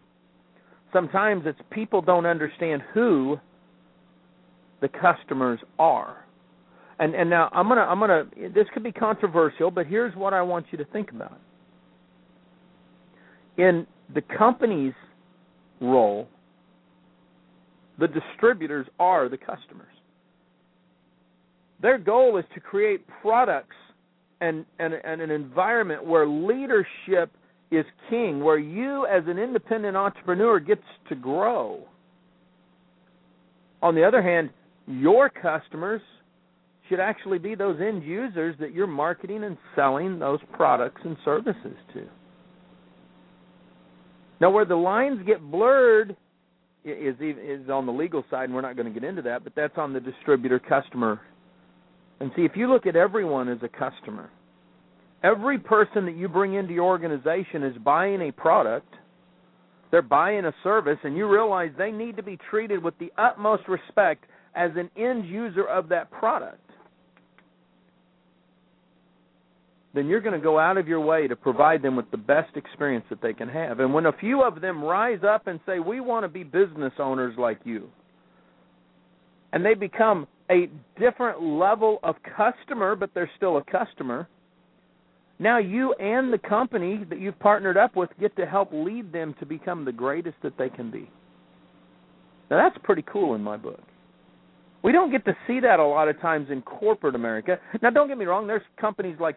sometimes 0.94 1.44
it's 1.46 1.60
people 1.72 2.02
don't 2.02 2.26
understand 2.26 2.82
who 2.94 3.40
the 4.82 4.88
customers 4.90 5.60
are. 5.80 6.26
And 7.00 7.14
and 7.14 7.30
now 7.30 7.50
I'm 7.54 7.68
gonna 7.68 7.82
I'm 7.82 8.00
gonna 8.00 8.26
this 8.54 8.66
could 8.74 8.84
be 8.84 8.92
controversial, 8.92 9.70
but 9.70 9.86
here's 9.86 10.16
what 10.16 10.34
I 10.34 10.42
want 10.42 10.66
you 10.72 10.78
to 10.80 10.86
think 10.86 11.12
about. 11.12 11.40
In 13.58 13.86
the 14.14 14.22
company's 14.22 14.94
role, 15.82 16.28
the 18.00 18.08
distributors 18.08 18.88
are 19.00 19.30
the 19.30 19.38
customers. 19.38 19.94
Their 21.82 21.98
goal 21.98 22.38
is 22.38 22.46
to 22.54 22.60
create 22.60 23.06
products 23.22 23.76
and, 24.42 24.66
and, 24.80 24.94
and 24.94 25.22
an 25.22 25.32
environment 25.32 26.06
where 26.06 26.28
leadership 26.28 27.32
is 27.72 27.86
king, 28.10 28.44
where 28.44 28.58
you 28.58 29.06
as 29.06 29.24
an 29.28 29.38
independent 29.38 29.98
entrepreneur 29.98 30.60
gets 30.60 30.84
to 31.10 31.16
grow. 31.16 31.82
On 33.82 33.94
the 33.94 34.04
other 34.04 34.22
hand, 34.22 34.50
your 34.88 35.30
customers 35.30 36.02
should 36.88 37.00
actually 37.00 37.38
be 37.38 37.56
those 37.56 37.80
end 37.82 38.04
users 38.04 38.56
that 38.60 38.74
you're 38.74 38.88
marketing 38.88 39.44
and 39.44 39.58
selling 39.76 40.18
those 40.20 40.40
products 40.54 41.02
and 41.04 41.18
services 41.26 41.76
to. 41.94 42.08
Now, 44.40 44.52
where 44.52 44.66
the 44.66 44.76
lines 44.76 45.26
get 45.26 45.42
blurred 45.42 46.16
is 46.86 47.16
is 47.20 47.70
on 47.70 47.86
the 47.86 47.92
legal 47.92 48.24
side, 48.30 48.46
and 48.46 48.54
we're 48.54 48.62
not 48.62 48.76
going 48.78 48.92
to 48.92 48.98
get 48.98 49.08
into 49.08 49.22
that, 49.24 49.44
but 49.44 49.54
that's 49.56 49.78
on 49.78 49.94
the 49.94 50.00
distributor 50.00 50.60
customer. 50.60 51.20
And 52.20 52.32
see, 52.36 52.44
if 52.44 52.52
you 52.56 52.72
look 52.72 52.86
at 52.86 52.96
everyone 52.96 53.48
as 53.50 53.60
a 53.62 53.68
customer, 53.68 54.30
every 55.24 55.60
person 55.60 56.06
that 56.06 56.16
you 56.16 56.28
bring 56.28 56.56
into 56.56 56.74
your 56.74 56.86
organization 56.86 57.64
is 57.64 57.78
buying 57.84 58.22
a 58.22 58.32
product, 58.32 58.94
they're 59.92 60.02
buying 60.02 60.46
a 60.46 60.54
service, 60.64 60.98
and 61.04 61.16
you 61.16 61.28
realize 61.28 61.72
they 61.78 61.92
need 61.92 62.18
to 62.18 62.24
be 62.24 62.38
treated 62.50 62.84
with 62.84 62.98
the 63.00 63.12
utmost 63.18 63.64
respect 63.68 64.26
as 64.56 64.72
an 64.76 64.90
end 64.98 65.26
user 65.26 65.66
of 65.66 65.90
that 65.90 66.12
product. 66.12 66.60
then 69.98 70.08
you're 70.08 70.22
going 70.22 70.40
to 70.40 70.44
go 70.44 70.60
out 70.60 70.78
of 70.78 70.88
your 70.88 71.00
way 71.00 71.28
to 71.28 71.36
provide 71.36 71.82
them 71.82 71.96
with 71.96 72.10
the 72.12 72.18
best 72.18 72.56
experience 72.56 73.04
that 73.10 73.20
they 73.20 73.34
can 73.34 73.50
have. 73.50 73.80
And 73.80 73.92
when 73.92 74.06
a 74.06 74.12
few 74.14 74.44
of 74.44 74.62
them 74.62 74.84
rise 74.84 75.22
up 75.28 75.48
and 75.48 75.60
say, 75.66 75.80
We 75.80 76.02
want 76.02 76.24
to 76.24 76.28
be 76.28 76.44
business 76.44 76.94
owners 77.00 77.34
like 77.38 77.60
you, 77.64 77.90
and 79.52 79.66
they 79.66 79.74
become 79.74 80.28
a 80.50 80.70
different 81.00 81.42
level 81.42 82.00
of 82.04 82.16
customer, 82.36 82.96
but 82.96 83.10
they're 83.14 83.30
still 83.36 83.58
a 83.58 83.64
customer, 83.64 84.28
now 85.40 85.60
you 85.60 85.94
and 85.94 86.34
the 86.34 86.38
company 86.38 87.04
that 87.10 87.20
you've 87.20 87.38
partnered 87.40 87.78
up 87.78 87.96
with 87.96 88.10
get 88.20 88.36
to 88.38 88.46
help 88.46 88.70
lead 88.72 89.12
them 89.12 89.36
to 89.40 89.46
become 89.46 89.86
the 89.86 89.92
greatest 89.92 90.36
that 90.42 90.58
they 90.58 90.70
can 90.70 90.90
be. 90.90 91.10
Now 92.50 92.58
that's 92.58 92.78
pretty 92.84 93.04
cool 93.04 93.36
in 93.36 93.42
my 93.42 93.58
book. 93.58 93.82
We 94.84 94.92
don't 94.92 95.12
get 95.12 95.26
to 95.26 95.36
see 95.46 95.60
that 95.60 95.80
a 95.80 95.86
lot 95.86 96.08
of 96.08 96.20
times 96.22 96.48
in 96.50 96.62
corporate 96.62 97.16
America. 97.16 97.60
Now 97.82 97.90
don't 97.90 98.08
get 98.08 98.18
me 98.18 98.26
wrong, 98.26 98.48
there's 98.48 98.64
companies 98.80 99.18
like 99.20 99.36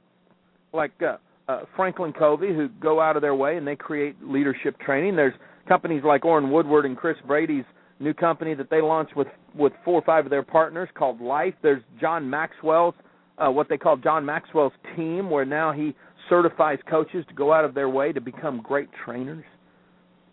like 0.73 0.93
uh, 1.03 1.17
uh, 1.49 1.63
Franklin 1.77 2.13
Covey 2.13 2.55
who 2.55 2.69
go 2.81 3.01
out 3.01 3.17
of 3.17 3.23
their 3.23 3.35
way 3.35 3.57
and 3.57 3.67
they 3.67 3.77
create 3.77 4.17
leadership 4.23 4.79
training. 4.79 5.17
There's 5.17 5.35
companies 5.69 6.03
like 6.05 6.25
Orrin 6.25 6.51
Woodward 6.51 6.87
and 6.87 6.97
Chris 6.97 7.17
Brady's 7.27 7.65
new 8.01 8.15
company 8.15 8.55
that 8.55 8.71
they 8.71 8.81
launched 8.81 9.15
with 9.15 9.29
with 9.55 9.73
four 9.85 9.95
or 9.95 10.03
five 10.03 10.25
of 10.27 10.31
their 10.31 10.43
partners 10.43 10.89
called 10.95 11.21
Life. 11.21 11.55
There's 11.63 11.83
John 12.01 12.29
Maxwell's 12.29 12.95
uh, 13.39 13.51
what 13.51 13.69
they 13.69 13.79
call 13.79 13.97
John 13.97 14.25
Maxwell's 14.25 14.73
team, 14.97 15.31
where 15.31 15.45
now 15.45 15.73
he 15.73 15.95
certifies 16.29 16.79
coaches 16.89 17.25
to 17.29 17.35
go 17.35 17.53
out 17.53 17.65
of 17.65 17.75
their 17.75 17.89
way 17.89 18.13
to 18.13 18.21
become 18.21 18.61
great 18.63 18.89
trainers. 19.05 19.45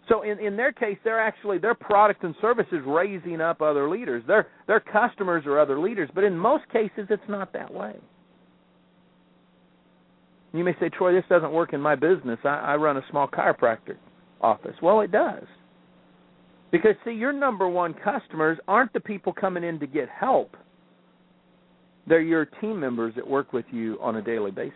So 0.09 0.23
in 0.23 0.39
in 0.39 0.55
their 0.55 0.71
case, 0.71 0.97
they're 1.03 1.19
actually 1.19 1.57
their 1.57 1.75
product 1.75 2.23
and 2.23 2.33
service 2.41 2.67
is 2.71 2.79
raising 2.85 3.41
up 3.41 3.61
other 3.61 3.89
leaders. 3.89 4.23
Their 4.25 4.47
their 4.67 4.79
customers 4.79 5.45
are 5.45 5.59
other 5.59 5.79
leaders, 5.79 6.09
but 6.15 6.23
in 6.23 6.37
most 6.37 6.63
cases, 6.69 7.07
it's 7.09 7.29
not 7.29 7.53
that 7.53 7.73
way. 7.73 7.95
You 10.53 10.63
may 10.63 10.73
say, 10.79 10.89
Troy, 10.89 11.13
this 11.13 11.25
doesn't 11.29 11.51
work 11.51 11.73
in 11.73 11.81
my 11.81 11.95
business. 11.95 12.39
I, 12.43 12.47
I 12.57 12.75
run 12.77 12.97
a 12.97 13.01
small 13.11 13.27
chiropractor 13.27 13.97
office. 14.41 14.75
Well, 14.81 15.01
it 15.01 15.11
does. 15.11 15.43
Because, 16.71 16.95
see, 17.05 17.11
your 17.11 17.31
number 17.31 17.67
one 17.67 17.93
customers 17.93 18.57
aren't 18.67 18.91
the 18.93 18.99
people 18.99 19.33
coming 19.33 19.63
in 19.63 19.79
to 19.79 19.87
get 19.87 20.09
help, 20.09 20.55
they're 22.07 22.21
your 22.21 22.45
team 22.45 22.79
members 22.79 23.13
that 23.15 23.27
work 23.27 23.53
with 23.53 23.65
you 23.71 23.97
on 24.01 24.15
a 24.15 24.21
daily 24.21 24.51
basis. 24.51 24.73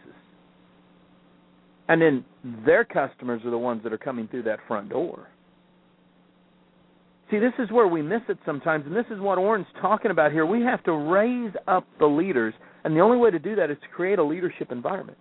And 1.87 2.01
then 2.01 2.25
their 2.65 2.85
customers 2.85 3.41
are 3.45 3.51
the 3.51 3.57
ones 3.57 3.83
that 3.83 3.93
are 3.93 3.97
coming 3.97 4.27
through 4.27 4.43
that 4.43 4.59
front 4.67 4.89
door. 4.89 5.27
See, 7.29 7.39
this 7.39 7.53
is 7.59 7.71
where 7.71 7.87
we 7.87 8.01
miss 8.01 8.21
it 8.27 8.37
sometimes, 8.45 8.85
and 8.85 8.95
this 8.95 9.05
is 9.09 9.19
what 9.19 9.37
Orrin's 9.37 9.67
talking 9.81 10.11
about 10.11 10.33
here. 10.33 10.45
We 10.45 10.61
have 10.63 10.83
to 10.83 10.91
raise 10.91 11.53
up 11.67 11.87
the 11.99 12.05
leaders, 12.05 12.53
and 12.83 12.95
the 12.95 12.99
only 12.99 13.17
way 13.17 13.31
to 13.31 13.39
do 13.39 13.55
that 13.55 13.71
is 13.71 13.77
to 13.81 13.87
create 13.87 14.19
a 14.19 14.23
leadership 14.23 14.71
environment 14.71 15.17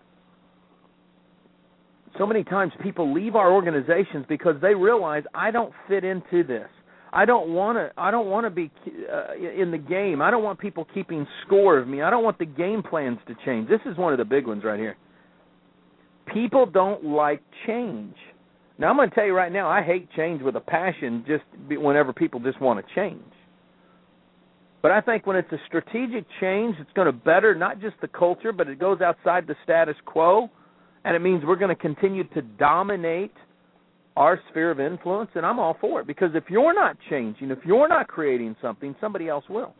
so 2.21 2.27
many 2.27 2.45
times 2.45 2.71
people 2.83 3.15
leave 3.15 3.35
our 3.35 3.51
organizations 3.51 4.27
because 4.29 4.55
they 4.61 4.75
realize 4.75 5.23
I 5.35 5.51
don't 5.51 5.73
fit 5.89 6.05
into 6.05 6.45
this. 6.45 6.69
I 7.15 7.25
don't 7.25 7.55
want 7.55 7.79
to. 7.79 7.91
I 7.97 8.11
don't 8.11 8.27
want 8.27 8.45
to 8.45 8.51
be 8.51 8.71
uh, 9.11 9.35
in 9.35 9.71
the 9.71 9.79
game. 9.79 10.21
I 10.21 10.31
don't 10.31 10.45
want 10.45 10.59
people 10.59 10.87
keeping 10.93 11.27
score 11.47 11.79
of 11.79 11.89
me. 11.89 12.03
I 12.03 12.11
don't 12.11 12.23
want 12.23 12.39
the 12.39 12.45
game 12.45 12.83
plans 12.83 13.19
to 13.27 13.35
change. 13.47 13.71
This 13.71 13.81
is 13.87 13.97
one 13.97 14.13
of 14.13 14.19
the 14.19 14.27
big 14.27 14.47
ones 14.47 14.65
right 14.65 14.79
here. 14.79 14.99
People 16.33 16.67
don't 16.67 17.03
like 17.07 17.43
change. 17.67 18.15
Now 18.79 18.91
I'm 18.91 18.97
going 18.97 19.09
to 19.09 19.15
tell 19.15 19.25
you 19.25 19.35
right 19.35 19.51
now, 19.51 19.69
I 19.71 19.83
hate 19.83 20.07
change 20.15 20.43
with 20.43 20.57
a 20.57 20.61
passion. 20.61 21.25
Just 21.27 21.45
whenever 21.71 22.13
people 22.13 22.39
just 22.39 22.61
want 22.61 22.87
to 22.87 22.95
change. 22.95 23.25
But 24.83 24.91
I 24.91 25.01
think 25.01 25.27
when 25.27 25.37
it's 25.37 25.51
a 25.53 25.59
strategic 25.67 26.27
change, 26.39 26.77
it's 26.79 26.93
going 26.95 27.07
to 27.07 27.13
better 27.13 27.55
not 27.55 27.81
just 27.81 27.97
the 28.03 28.09
culture, 28.09 28.53
but 28.53 28.69
it 28.69 28.79
goes 28.79 29.01
outside 29.01 29.47
the 29.47 29.57
status 29.65 29.97
quo 30.05 30.51
and 31.05 31.17
it 31.17 31.21
means 31.21 31.43
we're 31.45 31.57
going 31.57 31.75
to 31.75 31.81
continue 31.81 32.25
to 32.35 32.43
dominate 32.43 33.33
our 34.17 34.41
sphere 34.51 34.71
of 34.71 34.81
influence, 34.81 35.31
and 35.35 35.47
I'm 35.47 35.59
all 35.59 35.77
for 35.81 36.01
it 36.01 36.07
because 36.07 36.31
if 36.35 36.45
you're 36.51 36.75
not 36.75 36.97
changing, 37.09 37.51
if 37.51 37.59
you're 37.65 37.89
not 37.89 38.09
creating 38.09 38.57
something, 38.61 38.95
somebody 39.01 39.29
else 39.29 39.45
will. 39.49 39.75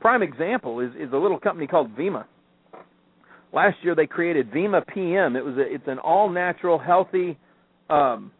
Prime 0.00 0.22
example 0.22 0.80
is 0.80 0.90
is 0.98 1.12
a 1.12 1.16
little 1.16 1.38
company 1.38 1.66
called 1.66 1.94
Vemma. 1.96 2.24
Last 3.52 3.76
year 3.82 3.94
they 3.94 4.06
created 4.06 4.50
Vemma 4.50 4.86
PM. 4.86 5.36
It 5.36 5.44
was 5.44 5.56
a, 5.56 5.62
it's 5.62 5.86
an 5.86 5.98
all 5.98 6.28
natural, 6.28 6.78
healthy 6.78 7.38
um, 7.88 8.32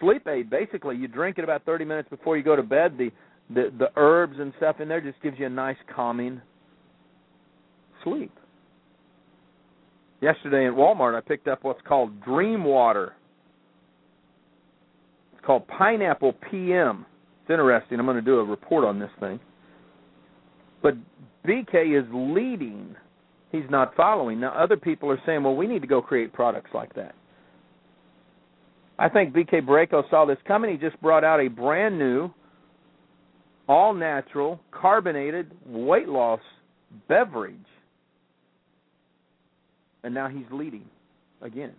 sleep 0.00 0.26
aid. 0.26 0.50
Basically, 0.50 0.96
you 0.96 1.08
drink 1.08 1.38
it 1.38 1.44
about 1.44 1.64
30 1.64 1.84
minutes 1.84 2.08
before 2.08 2.36
you 2.36 2.42
go 2.42 2.56
to 2.56 2.62
bed. 2.62 2.96
The 2.98 3.10
the 3.48 3.72
the 3.78 3.88
herbs 3.96 4.36
and 4.38 4.52
stuff 4.56 4.80
in 4.80 4.88
there 4.88 5.00
just 5.00 5.20
gives 5.22 5.38
you 5.38 5.46
a 5.46 5.50
nice 5.50 5.76
calming 5.94 6.40
sleep. 8.04 8.32
Yesterday 10.20 10.66
at 10.66 10.72
Walmart, 10.72 11.16
I 11.16 11.20
picked 11.20 11.46
up 11.46 11.62
what's 11.62 11.80
called 11.86 12.22
Dream 12.22 12.64
Water. 12.64 13.14
It's 15.34 15.44
called 15.44 15.66
Pineapple 15.68 16.34
PM. 16.50 17.04
It's 17.42 17.50
interesting. 17.50 17.98
I'm 17.98 18.06
going 18.06 18.16
to 18.16 18.22
do 18.22 18.38
a 18.38 18.44
report 18.44 18.84
on 18.84 18.98
this 18.98 19.10
thing. 19.20 19.38
But 20.82 20.94
BK 21.46 21.98
is 21.98 22.06
leading. 22.12 22.96
He's 23.52 23.68
not 23.70 23.94
following. 23.94 24.40
Now, 24.40 24.52
other 24.54 24.76
people 24.76 25.10
are 25.10 25.20
saying, 25.26 25.42
well, 25.42 25.54
we 25.54 25.66
need 25.66 25.82
to 25.82 25.88
go 25.88 26.00
create 26.00 26.32
products 26.32 26.70
like 26.74 26.94
that. 26.94 27.14
I 28.98 29.10
think 29.10 29.34
BK 29.34 29.60
Boreyko 29.60 30.08
saw 30.08 30.24
this 30.24 30.38
coming. 30.48 30.70
He 30.70 30.78
just 30.78 31.00
brought 31.02 31.24
out 31.24 31.40
a 31.40 31.48
brand 31.48 31.98
new, 31.98 32.30
all 33.68 33.92
natural, 33.92 34.60
carbonated 34.72 35.52
weight 35.66 36.08
loss 36.08 36.40
beverage 37.06 37.54
and 40.06 40.14
now 40.14 40.28
he's 40.28 40.46
leading 40.52 40.84
again. 41.42 41.72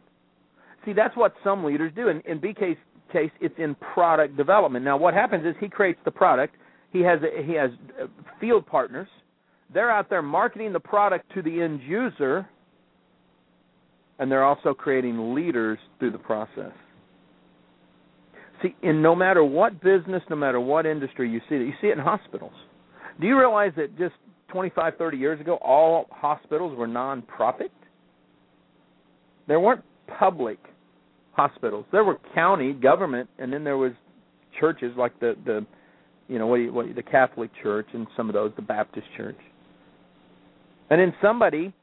See, 0.86 0.92
that's 0.92 1.16
what 1.16 1.34
some 1.44 1.64
leaders 1.64 1.94
do. 1.96 2.10
In, 2.10 2.22
in 2.28 2.40
BK's 2.40 2.78
case, 3.12 3.32
it's 3.40 3.56
in 3.58 3.74
product 3.76 4.36
development. 4.36 4.84
Now, 4.84 4.98
what 4.98 5.14
happens 5.14 5.46
is 5.46 5.56
he 5.62 5.70
creates 5.70 6.00
the 6.04 6.12
product. 6.12 6.54
He 6.92 7.00
has 7.02 7.20
a, 7.24 7.44
he 7.44 7.54
has 7.54 7.72
uh, 8.02 8.08
field 8.40 8.68
partners. 8.68 9.08
They're 9.74 9.90
out 9.90 10.10
there 10.10 10.22
marketing 10.22 10.74
the 10.74 10.80
product 10.80 11.34
to 11.36 11.42
the 11.42 11.62
end 11.62 11.82
user, 11.82 12.48
and 14.20 14.30
they're 14.30 14.46
also 14.46 14.74
creating 14.74 15.34
leaders 15.34 15.80
through 16.00 16.12
the 16.12 16.18
process. 16.18 16.74
See, 18.62 18.76
in 18.84 19.02
no 19.02 19.16
matter 19.16 19.44
what 19.44 19.82
business, 19.82 20.22
no 20.30 20.36
matter 20.36 20.60
what 20.60 20.86
industry 20.86 21.30
you 21.30 21.40
see 21.48 21.56
it, 21.56 21.62
you 21.62 21.74
see 21.80 21.88
it 21.88 21.98
in 21.98 22.04
hospitals. 22.04 22.54
Do 23.22 23.28
you 23.28 23.38
realize 23.38 23.72
that 23.78 23.98
just 23.98 24.16
25, 24.50 24.96
30 24.98 25.18
years 25.18 25.40
ago, 25.40 25.56
all 25.62 26.08
hospitals 26.12 26.78
were 26.78 26.88
nonprofit? 26.88 27.70
There 29.48 29.60
weren't 29.60 29.84
public 30.20 30.60
hospitals. 31.34 31.86
There 31.92 32.04
were 32.04 32.18
county 32.34 32.74
government, 32.74 33.30
and 33.38 33.52
then 33.52 33.64
there 33.64 33.78
was 33.78 33.94
churches 34.60 34.94
like 34.98 35.18
the 35.20 35.36
the 35.46 35.66
you 36.28 36.40
know 36.40 36.48
what, 36.48 36.56
you, 36.56 36.74
what 36.74 36.94
the 36.96 37.04
Catholic 37.04 37.50
Church 37.62 37.88
and 37.94 38.08
some 38.18 38.30
of 38.30 38.34
those, 38.34 38.52
the 38.56 38.62
Baptist 38.62 39.08
Church. 39.16 39.38
And 40.90 41.00
then 41.00 41.14
somebody 41.22 41.74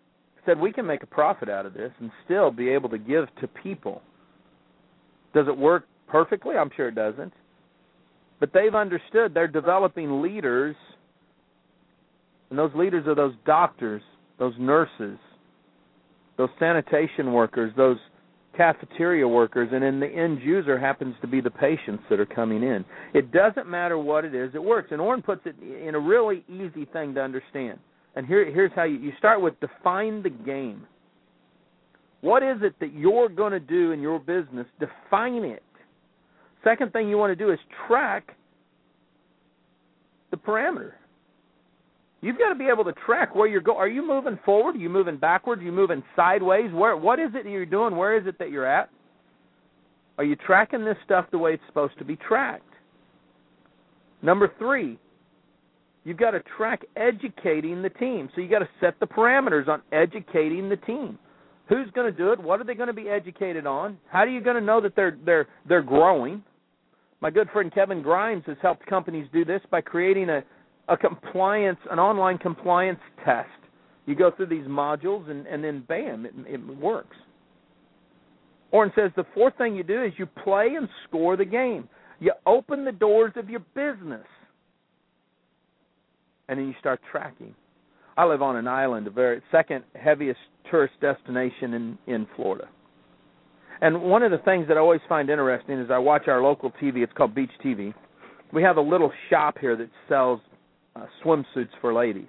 said 0.45 0.59
we 0.59 0.73
can 0.73 0.87
make 0.87 1.03
a 1.03 1.07
profit 1.07 1.49
out 1.49 1.67
of 1.67 1.75
this 1.75 1.93
and 2.01 2.11
still 2.25 2.51
be 2.51 2.69
able 2.69 2.89
to 2.91 2.99
give 2.99 3.27
to 3.41 3.49
people. 3.49 4.03
Does 5.35 5.47
it 5.49 5.57
work 5.57 5.87
perfectly? 6.07 6.57
I'm 6.57 6.71
sure 6.77 6.89
it 6.89 6.95
doesn't. 6.95 7.33
But 8.41 8.53
they've 8.53 8.75
understood 8.75 9.33
they're 9.33 9.49
developing 9.49 10.21
leaders, 10.21 10.77
and 12.51 12.59
those 12.59 12.73
leaders 12.75 13.07
are 13.07 13.15
those 13.15 13.35
doctors, 13.47 14.03
those 14.39 14.55
nurses, 14.59 15.19
those 16.37 16.49
sanitation 16.59 17.33
workers, 17.33 17.73
those 17.77 17.99
cafeteria 18.57 19.27
workers, 19.27 19.69
and 19.73 19.83
then 19.83 20.01
the 20.01 20.07
end 20.07 20.41
user 20.41 20.79
happens 20.79 21.15
to 21.21 21.27
be 21.27 21.41
the 21.41 21.51
patients 21.51 22.03
that 22.09 22.21
are 22.21 22.27
coming 22.27 22.63
in. 22.63 22.85
It 23.13 23.33
doesn't 23.33 23.69
matter 23.69 23.99
what 23.99 24.25
it 24.25 24.35
is, 24.35 24.51
it 24.55 24.63
works. 24.63 24.89
And 24.93 25.01
Orrin 25.01 25.23
puts 25.23 25.43
it 25.45 25.57
in 25.61 25.95
a 25.95 25.99
really 25.99 26.45
easy 26.49 26.85
thing 26.87 27.15
to 27.15 27.21
understand. 27.21 27.79
And 28.17 28.27
here, 28.27 28.51
here's 28.51 28.73
how 28.75 28.85
you, 28.85 28.99
you 28.99 29.13
start 29.19 29.41
with 29.41 29.55
define 29.61 30.23
the 30.23 30.31
game. 30.31 30.87
What 32.21 32.43
is 32.43 32.59
it 32.63 32.75
that 32.81 32.95
you're 32.95 33.29
going 33.29 33.53
to 33.53 33.61
do 33.61 33.93
in 33.93 34.01
your 34.01 34.19
business? 34.19 34.67
Define 34.81 35.45
it. 35.45 35.63
Second 36.63 36.93
thing 36.93 37.09
you 37.09 37.19
want 37.19 37.37
to 37.37 37.37
do 37.37 37.53
is 37.53 37.59
track 37.87 38.35
the 40.31 40.37
parameter. 40.37 40.93
You've 42.25 42.39
got 42.39 42.49
to 42.49 42.55
be 42.55 42.69
able 42.73 42.85
to 42.85 42.95
track 43.05 43.35
where 43.35 43.47
you're 43.47 43.61
going. 43.61 43.77
Are 43.77 43.87
you 43.87 44.01
moving 44.01 44.39
forward? 44.47 44.77
Are 44.77 44.79
you 44.79 44.89
moving 44.89 45.19
backwards? 45.19 45.61
Are 45.61 45.65
you 45.67 45.73
moving 45.73 46.03
sideways? 46.17 46.73
Where? 46.73 46.97
What 46.97 47.19
is 47.21 47.29
it 47.35 47.45
that 47.45 47.51
you're 47.51 47.67
doing? 47.67 47.97
Where 47.97 48.17
is 48.19 48.27
it 48.27 48.39
that 48.39 48.51
you're 48.51 48.65
at? 48.65 48.89
Are 50.17 50.25
you 50.25 50.35
tracking 50.35 50.87
this 50.87 50.97
stuff 51.05 51.27
the 51.31 51.37
way 51.37 51.53
it's 51.53 51.63
supposed 51.67 51.99
to 51.99 52.05
be 52.05 52.17
tracked? 52.17 52.65
Number 54.23 54.51
three, 54.59 54.99
you've 56.05 56.17
got 56.17 56.31
to 56.31 56.41
track 56.57 56.81
educating 56.97 57.83
the 57.83 57.91
team. 57.91 58.31
So 58.35 58.41
you 58.41 58.49
got 58.49 58.61
to 58.61 58.69
set 58.81 58.99
the 59.01 59.07
parameters 59.07 59.69
on 59.69 59.83
educating 59.93 60.71
the 60.71 60.79
team. 60.79 61.19
Who's 61.69 61.91
going 61.95 62.11
to 62.11 62.17
do 62.17 62.33
it? 62.33 62.41
What 62.41 62.59
are 62.59 62.65
they 62.65 62.75
going 62.75 62.87
to 62.87 62.95
be 62.95 63.11
educated 63.11 63.67
on? 63.67 63.99
How 64.11 64.21
are 64.21 64.29
you 64.29 64.41
going 64.41 64.57
to 64.57 64.63
know 64.63 64.81
that 64.81 64.97
they're 64.97 65.19
they're 65.27 65.47
they're 65.69 65.83
growing? 65.83 66.43
My 67.21 67.31
good 67.31 67.51
friend 67.51 67.71
Kevin 67.71 68.01
Grimes 68.01 68.45
has 68.47 68.57
helped 68.63 68.87
companies 68.87 69.29
do 69.31 69.45
this 69.45 69.61
by 69.71 69.83
creating 69.83 70.31
a 70.31 70.43
a 70.89 70.97
compliance, 70.97 71.79
an 71.91 71.99
online 71.99 72.39
compliance 72.39 73.01
test. 73.25 73.49
You 74.07 74.15
go 74.15 74.31
through 74.31 74.47
these 74.47 74.67
modules, 74.67 75.31
and, 75.31 75.47
and 75.47 75.65
then 75.65 75.85
bam, 75.89 76.27
it, 76.27 76.35
it 76.47 76.61
works. 76.79 77.17
Orrin 78.71 78.93
says 78.95 79.11
the 79.17 79.25
fourth 79.35 79.57
thing 79.57 79.75
you 79.77 79.85
do 79.85 80.03
is 80.03 80.13
you 80.19 80.27
play 80.27 80.73
and 80.77 80.89
score 81.09 81.37
the 81.37 81.45
game. 81.45 81.89
You 82.21 82.33
open 82.47 82.85
the 82.85 82.93
doors 82.93 83.33
of 83.37 83.49
your 83.49 83.61
business, 83.75 84.27
and 86.49 86.59
then 86.59 86.67
you 86.67 86.75
start 86.81 87.01
tracking. 87.11 87.55
I 88.17 88.25
live 88.27 88.43
on 88.43 88.57
an 88.57 88.69
island, 88.69 89.07
the 89.07 89.11
very 89.11 89.43
second 89.51 89.85
heaviest 89.95 90.41
tourist 90.71 90.95
destination 91.01 91.75
in 91.75 91.99
in 92.07 92.27
Florida. 92.37 92.69
And 93.81 94.03
one 94.03 94.23
of 94.23 94.31
the 94.31 94.39
things 94.39 94.69
that 94.69 94.77
I 94.77 94.81
always 94.81 95.01
find 95.09 95.29
interesting 95.29 95.79
is 95.79 95.91
I 95.91 95.99
watch 95.99 96.29
our 96.29 96.43
local 96.43 96.71
TV. 96.83 97.03
It's 97.03 97.13
called 97.13 97.35
Beach 97.35 97.51
TV. 97.65 97.93
We 98.53 98.63
have 98.63 98.77
a 98.77 98.81
little 98.81 99.13
shop 99.31 99.57
here 99.61 99.77
that 99.77 99.91
sells 100.09 100.41
uh, 100.97 101.07
swimsuits 101.25 101.71
for 101.81 101.93
ladies. 101.93 102.29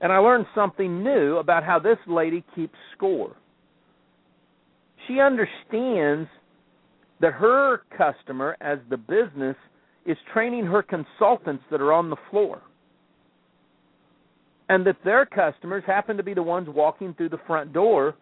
And 0.00 0.12
I 0.12 0.18
learned 0.18 0.46
something 0.54 1.02
new 1.02 1.38
about 1.38 1.64
how 1.64 1.78
this 1.78 1.98
lady 2.06 2.44
keeps 2.54 2.76
score. 2.96 3.34
She 5.06 5.20
understands 5.20 6.28
that 7.20 7.32
her 7.32 7.82
customer, 7.96 8.56
as 8.60 8.78
the 8.90 8.96
business, 8.96 9.56
is 10.06 10.16
training 10.32 10.66
her 10.66 10.82
consultants 10.82 11.64
that 11.70 11.80
are 11.80 11.92
on 11.92 12.10
the 12.10 12.16
floor. 12.30 12.62
And 14.68 14.86
that 14.86 14.96
their 15.04 15.26
customers 15.26 15.82
happen 15.86 16.16
to 16.16 16.22
be 16.22 16.34
the 16.34 16.42
ones 16.42 16.68
walking 16.70 17.14
through 17.14 17.30
the 17.30 17.40
front 17.46 17.72
door 17.72 18.14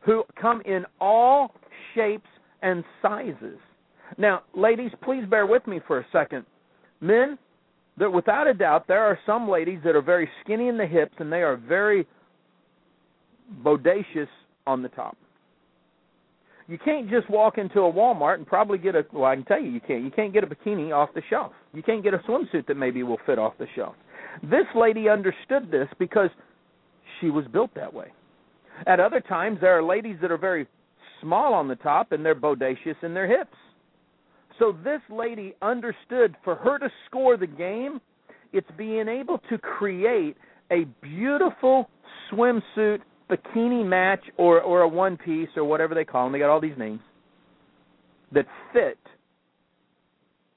who 0.00 0.22
come 0.40 0.62
in 0.64 0.86
all 1.00 1.52
shapes 1.94 2.28
and 2.62 2.84
sizes. 3.02 3.58
Now, 4.16 4.42
ladies, 4.54 4.90
please 5.02 5.24
bear 5.28 5.46
with 5.46 5.66
me 5.66 5.80
for 5.86 5.98
a 5.98 6.06
second. 6.12 6.44
Men, 7.00 7.38
that 7.98 8.10
without 8.10 8.46
a 8.46 8.54
doubt 8.54 8.86
there 8.88 9.02
are 9.04 9.18
some 9.26 9.48
ladies 9.48 9.80
that 9.84 9.94
are 9.94 10.02
very 10.02 10.28
skinny 10.42 10.68
in 10.68 10.76
the 10.76 10.86
hips 10.86 11.14
and 11.18 11.32
they 11.32 11.42
are 11.42 11.56
very 11.56 12.06
bodacious 13.62 14.28
on 14.66 14.82
the 14.82 14.88
top. 14.88 15.16
You 16.66 16.78
can't 16.78 17.10
just 17.10 17.28
walk 17.28 17.58
into 17.58 17.80
a 17.80 17.92
Walmart 17.92 18.36
and 18.36 18.46
probably 18.46 18.78
get 18.78 18.94
a 18.94 19.04
well 19.12 19.26
I 19.26 19.34
can 19.34 19.44
tell 19.44 19.60
you 19.60 19.70
you 19.70 19.80
can't. 19.80 20.02
You 20.02 20.10
can't 20.10 20.32
get 20.32 20.44
a 20.44 20.46
bikini 20.46 20.94
off 20.94 21.10
the 21.14 21.22
shelf. 21.28 21.52
You 21.72 21.82
can't 21.82 22.02
get 22.02 22.14
a 22.14 22.18
swimsuit 22.18 22.66
that 22.66 22.76
maybe 22.76 23.02
will 23.02 23.20
fit 23.26 23.38
off 23.38 23.54
the 23.58 23.66
shelf. 23.74 23.94
This 24.42 24.66
lady 24.74 25.08
understood 25.08 25.70
this 25.70 25.88
because 25.98 26.30
she 27.20 27.30
was 27.30 27.44
built 27.52 27.70
that 27.74 27.92
way. 27.92 28.12
At 28.86 28.98
other 28.98 29.20
times 29.20 29.58
there 29.60 29.78
are 29.78 29.82
ladies 29.82 30.16
that 30.22 30.32
are 30.32 30.38
very 30.38 30.66
small 31.20 31.54
on 31.54 31.68
the 31.68 31.76
top 31.76 32.12
and 32.12 32.24
they're 32.24 32.34
bodacious 32.34 32.96
in 33.02 33.14
their 33.14 33.28
hips. 33.28 33.56
So 34.58 34.72
this 34.84 35.00
lady 35.10 35.54
understood 35.62 36.36
for 36.44 36.54
her 36.56 36.78
to 36.78 36.88
score 37.06 37.36
the 37.36 37.46
game, 37.46 38.00
it's 38.52 38.70
being 38.76 39.08
able 39.08 39.38
to 39.50 39.58
create 39.58 40.36
a 40.70 40.84
beautiful 41.02 41.88
swimsuit 42.30 43.00
bikini 43.30 43.84
match 43.84 44.22
or 44.36 44.60
or 44.60 44.82
a 44.82 44.88
one 44.88 45.16
piece 45.16 45.48
or 45.56 45.64
whatever 45.64 45.94
they 45.94 46.04
call 46.04 46.26
them. 46.26 46.32
They 46.32 46.38
got 46.38 46.50
all 46.50 46.60
these 46.60 46.78
names 46.78 47.00
that 48.32 48.46
fit 48.72 48.98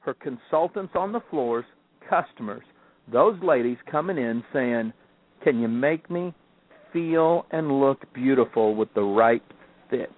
her 0.01 0.13
consultants 0.13 0.93
on 0.95 1.11
the 1.11 1.21
floors, 1.29 1.65
customers, 2.09 2.63
those 3.11 3.37
ladies 3.43 3.77
coming 3.89 4.17
in 4.17 4.43
saying, 4.53 4.93
"Can 5.43 5.59
you 5.59 5.67
make 5.67 6.09
me 6.09 6.33
feel 6.93 7.45
and 7.51 7.79
look 7.79 8.11
beautiful 8.13 8.75
with 8.75 8.93
the 8.93 9.03
right 9.03 9.43
fit?" 9.89 10.11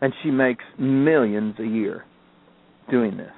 And 0.00 0.12
she 0.22 0.30
makes 0.30 0.64
millions 0.78 1.54
a 1.58 1.66
year 1.66 2.04
doing 2.90 3.16
this. 3.16 3.32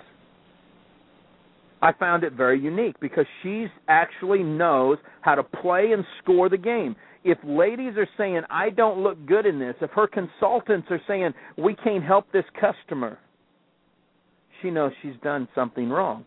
I 1.81 1.93
found 1.93 2.25
it 2.25 2.33
very 2.33 2.61
unique 2.61 2.97
because 3.01 3.27
she 3.43 3.67
actually 3.87 4.43
knows 4.43 4.99
how 5.21 5.37
to 5.37 5.45
play 5.45 5.93
and 5.93 6.05
score 6.23 6.49
the 6.49 6.59
game. 6.59 6.97
If 7.25 7.39
ladies 7.45 7.93
are 7.97 8.09
saying, 8.17 8.43
I 8.51 8.71
don't 8.71 9.03
look 9.03 9.25
good 9.27 9.47
in 9.47 9.61
this, 9.61 9.77
if 9.81 9.91
her 9.91 10.09
consultants 10.09 10.89
are 10.91 11.01
saying, 11.07 11.35
we 11.57 11.77
can't 11.77 12.03
help 12.03 12.27
this 12.33 12.45
customer, 12.61 13.19
she 14.61 14.71
knows 14.71 14.93
she's 15.03 15.15
done 15.23 15.47
something 15.55 15.89
wrong. 15.89 16.25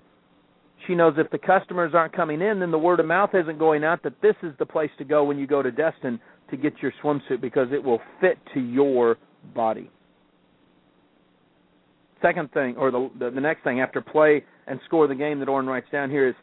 She 0.87 0.95
knows 0.95 1.15
if 1.17 1.29
the 1.31 1.37
customers 1.37 1.91
aren't 1.93 2.15
coming 2.15 2.41
in, 2.41 2.59
then 2.59 2.71
the 2.71 2.77
word 2.77 2.99
of 2.99 3.05
mouth 3.05 3.31
isn't 3.33 3.59
going 3.59 3.83
out 3.83 4.01
that 4.03 4.21
this 4.21 4.35
is 4.41 4.53
the 4.57 4.65
place 4.65 4.89
to 4.97 5.03
go 5.03 5.23
when 5.23 5.37
you 5.37 5.47
go 5.47 5.61
to 5.61 5.71
Destin 5.71 6.19
to 6.49 6.57
get 6.57 6.73
your 6.81 6.93
swimsuit 7.03 7.41
because 7.41 7.67
it 7.71 7.83
will 7.83 7.99
fit 8.21 8.37
to 8.53 8.59
your 8.61 9.17
body 9.53 9.91
second 12.21 12.51
thing, 12.51 12.75
or 12.77 12.91
the, 12.91 13.09
the 13.19 13.31
the 13.31 13.41
next 13.41 13.63
thing 13.63 13.81
after 13.81 14.01
play 14.01 14.43
and 14.67 14.79
score 14.85 15.07
the 15.07 15.15
game 15.15 15.39
that 15.39 15.49
Orrin 15.49 15.67
writes 15.67 15.87
down 15.91 16.09
here 16.09 16.27
is 16.27 16.35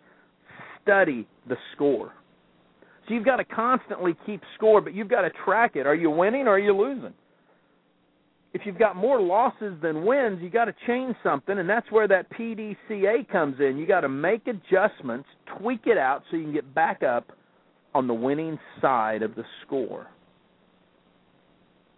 study 0.83 1.27
the 1.49 1.57
score. 1.75 2.13
So 3.07 3.15
you've 3.15 3.25
got 3.25 3.37
to 3.37 3.45
constantly 3.45 4.15
keep 4.27 4.43
score, 4.57 4.81
but 4.81 4.95
you've 4.95 5.09
got 5.09 5.23
to 5.23 5.31
track 5.45 5.77
it. 5.77 5.87
Are 5.87 5.95
you 5.95 6.11
winning 6.11 6.47
or 6.47 6.53
are 6.53 6.59
you 6.59 6.77
losing? 6.77 7.15
If 8.55 8.63
you've 8.65 8.79
got 8.79 8.97
more 8.97 9.21
losses 9.21 9.75
than 9.83 10.05
wins, 10.07 10.41
you 10.43 10.51
got 10.51 10.67
to 10.67 10.75
change 10.87 11.15
something, 11.23 11.59
and 11.59 11.69
that's 11.69 11.91
where 11.93 12.09
that 12.09 12.31
PDCA 12.33 13.29
comes 13.31 13.57
in. 13.61 13.77
You 13.77 13.87
got 13.87 14.01
to 14.01 14.09
make 14.09 14.47
adjustments, 14.47 15.29
tweak 15.59 15.83
it 15.87 15.99
out 15.99 16.23
so 16.31 16.37
you 16.37 16.45
can 16.45 16.53
get 16.55 16.75
back 16.75 17.03
up 17.03 17.33
on 17.95 18.07
the 18.07 18.15
winning 18.15 18.59
side 18.81 19.23
of 19.23 19.35
the 19.35 19.45
score. 19.65 20.07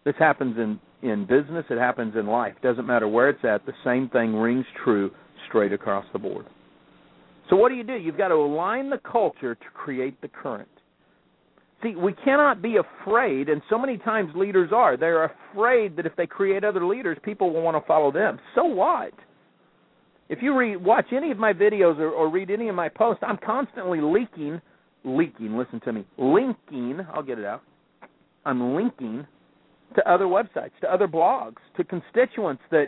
This 0.05 0.14
happens 0.19 0.57
in 0.57 0.81
in 1.03 1.27
business, 1.27 1.65
it 1.71 1.79
happens 1.79 2.15
in 2.17 2.27
life. 2.27 2.55
Doesn't 2.63 2.87
matter 2.87 3.09
where 3.09 3.29
it's 3.29 3.45
at, 3.45 3.65
the 3.67 3.73
same 3.85 4.09
thing 4.09 4.35
rings 4.35 4.67
true 4.85 5.11
straight 5.49 5.73
across 5.73 6.05
the 6.13 6.19
board. 6.19 6.47
So 7.49 7.57
what 7.57 7.71
do 7.71 7.75
you 7.75 7.85
do? 7.85 7.95
You've 7.95 8.19
got 8.19 8.29
to 8.29 8.35
align 8.35 8.91
the 8.91 8.99
culture 8.99 9.55
to 9.55 9.65
create 9.75 10.21
the 10.21 10.29
current. 10.29 10.69
See, 11.83 11.97
we 11.97 12.13
cannot 12.25 12.61
be 12.61 12.77
afraid, 12.77 13.49
and 13.49 13.63
so 13.71 13.79
many 13.79 13.97
times 13.97 14.31
leaders 14.35 14.71
are. 14.73 14.97
They're 14.97 15.25
afraid 15.25 15.97
that 15.97 16.05
if 16.05 16.15
they 16.15 16.27
create 16.27 16.63
other 16.63 16.85
leaders, 16.85 17.17
people 17.25 17.53
will 17.53 17.63
want 17.63 17.83
to 17.83 17.87
follow 17.87 18.13
them. 18.13 18.39
So 18.55 18.65
what? 18.65 19.13
If 20.29 20.41
you 20.43 20.57
read, 20.57 20.77
watch 20.77 21.07
any 21.17 21.31
of 21.31 21.39
my 21.39 21.53
videos 21.53 21.99
or, 21.99 22.11
or 22.11 22.31
read 22.31 22.51
any 22.51 22.69
of 22.69 22.75
my 22.75 22.89
posts, 22.89 23.25
I'm 23.27 23.39
constantly 23.45 24.01
leaking, 24.01 24.61
leaking. 25.05 25.57
Listen 25.57 25.81
to 25.81 25.93
me, 25.93 26.05
linking. 26.19 27.01
I'll 27.13 27.23
get 27.23 27.39
it 27.39 27.47
out. 27.47 27.63
I'm 28.45 28.75
linking 28.75 29.27
to 29.94 30.11
other 30.11 30.26
websites, 30.26 30.72
to 30.81 30.92
other 30.92 31.09
blogs, 31.09 31.57
to 31.76 31.85
constituents 31.85 32.62
that 32.70 32.87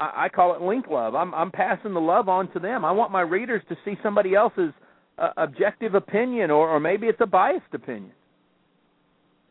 I, 0.00 0.24
I 0.24 0.28
call 0.28 0.54
it 0.54 0.62
link 0.62 0.86
love. 0.90 1.14
I'm 1.14 1.34
I'm 1.34 1.50
passing 1.50 1.94
the 1.94 2.00
love 2.00 2.28
on 2.28 2.50
to 2.52 2.58
them. 2.58 2.84
I 2.84 2.92
want 2.92 3.12
my 3.12 3.20
readers 3.20 3.62
to 3.68 3.76
see 3.84 3.94
somebody 4.02 4.34
else's 4.34 4.72
uh, 5.18 5.30
objective 5.36 5.94
opinion, 5.94 6.50
or 6.50 6.68
or 6.68 6.80
maybe 6.80 7.06
it's 7.06 7.20
a 7.20 7.26
biased 7.26 7.72
opinion, 7.72 8.12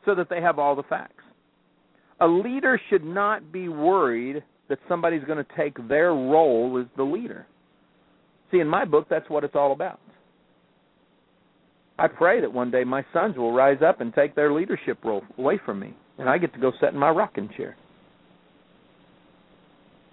so 0.06 0.15
that 0.15 0.30
they 0.30 0.41
have 0.41 0.60
all 0.60 0.76
the 0.76 0.84
facts. 0.84 1.24
A 2.20 2.28
leader 2.28 2.80
should 2.89 3.04
not 3.04 3.52
be 3.52 3.70
worried 3.70 4.43
that 4.70 4.80
somebody's 4.89 5.24
going 5.24 5.38
to 5.38 5.56
take 5.56 5.88
their 5.88 6.10
role 6.10 6.82
as 6.82 6.88
the 6.98 7.04
leader. 7.04 7.46
See, 8.52 8.60
in 8.60 8.67
my 8.67 8.86
book, 8.86 9.08
that's 9.10 9.30
what 9.30 9.43
it's 9.43 9.56
all 9.56 9.72
about. 9.72 10.00
I 12.00 12.08
pray 12.08 12.41
that 12.41 12.52
one 12.52 12.72
day 12.72 12.84
my 12.84 13.06
sons 13.13 13.38
will 13.38 13.54
rise 13.54 13.82
up 13.86 14.02
and 14.02 14.13
take 14.13 14.36
their 14.36 14.54
leadership 14.54 15.00
role 15.04 15.24
away 15.38 15.60
from 15.63 15.80
me 15.80 15.96
and 16.18 16.30
I 16.30 16.38
get 16.38 16.54
to 16.54 16.60
go 16.60 16.72
sit 16.80 16.90
in 16.90 17.00
my 17.00 17.10
rocking 17.10 17.50
chair. 17.56 17.76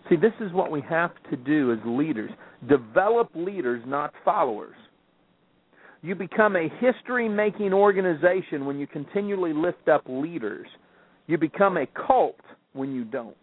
See, 0.09 0.17
this 0.17 0.33
is 0.40 0.53
what 0.53 0.71
we 0.71 0.83
have 0.83 1.12
to 1.31 1.37
do 1.37 1.73
as 1.73 1.79
leaders 1.85 2.31
develop 2.69 3.31
leaders, 3.35 3.83
not 3.87 4.12
followers. 4.25 4.77
You 6.03 6.14
become 6.14 6.57
a 6.57 6.69
history 6.81 7.29
making 7.29 7.73
organization 7.73 8.64
when 8.64 8.79
you 8.79 8.87
continually 8.87 9.53
lift 9.53 9.88
up 9.88 10.03
leaders. 10.07 10.67
You 11.27 11.37
become 11.37 11.77
a 11.77 11.87
cult 12.07 12.40
when 12.73 12.95
you 12.95 13.05
don't. 13.05 13.37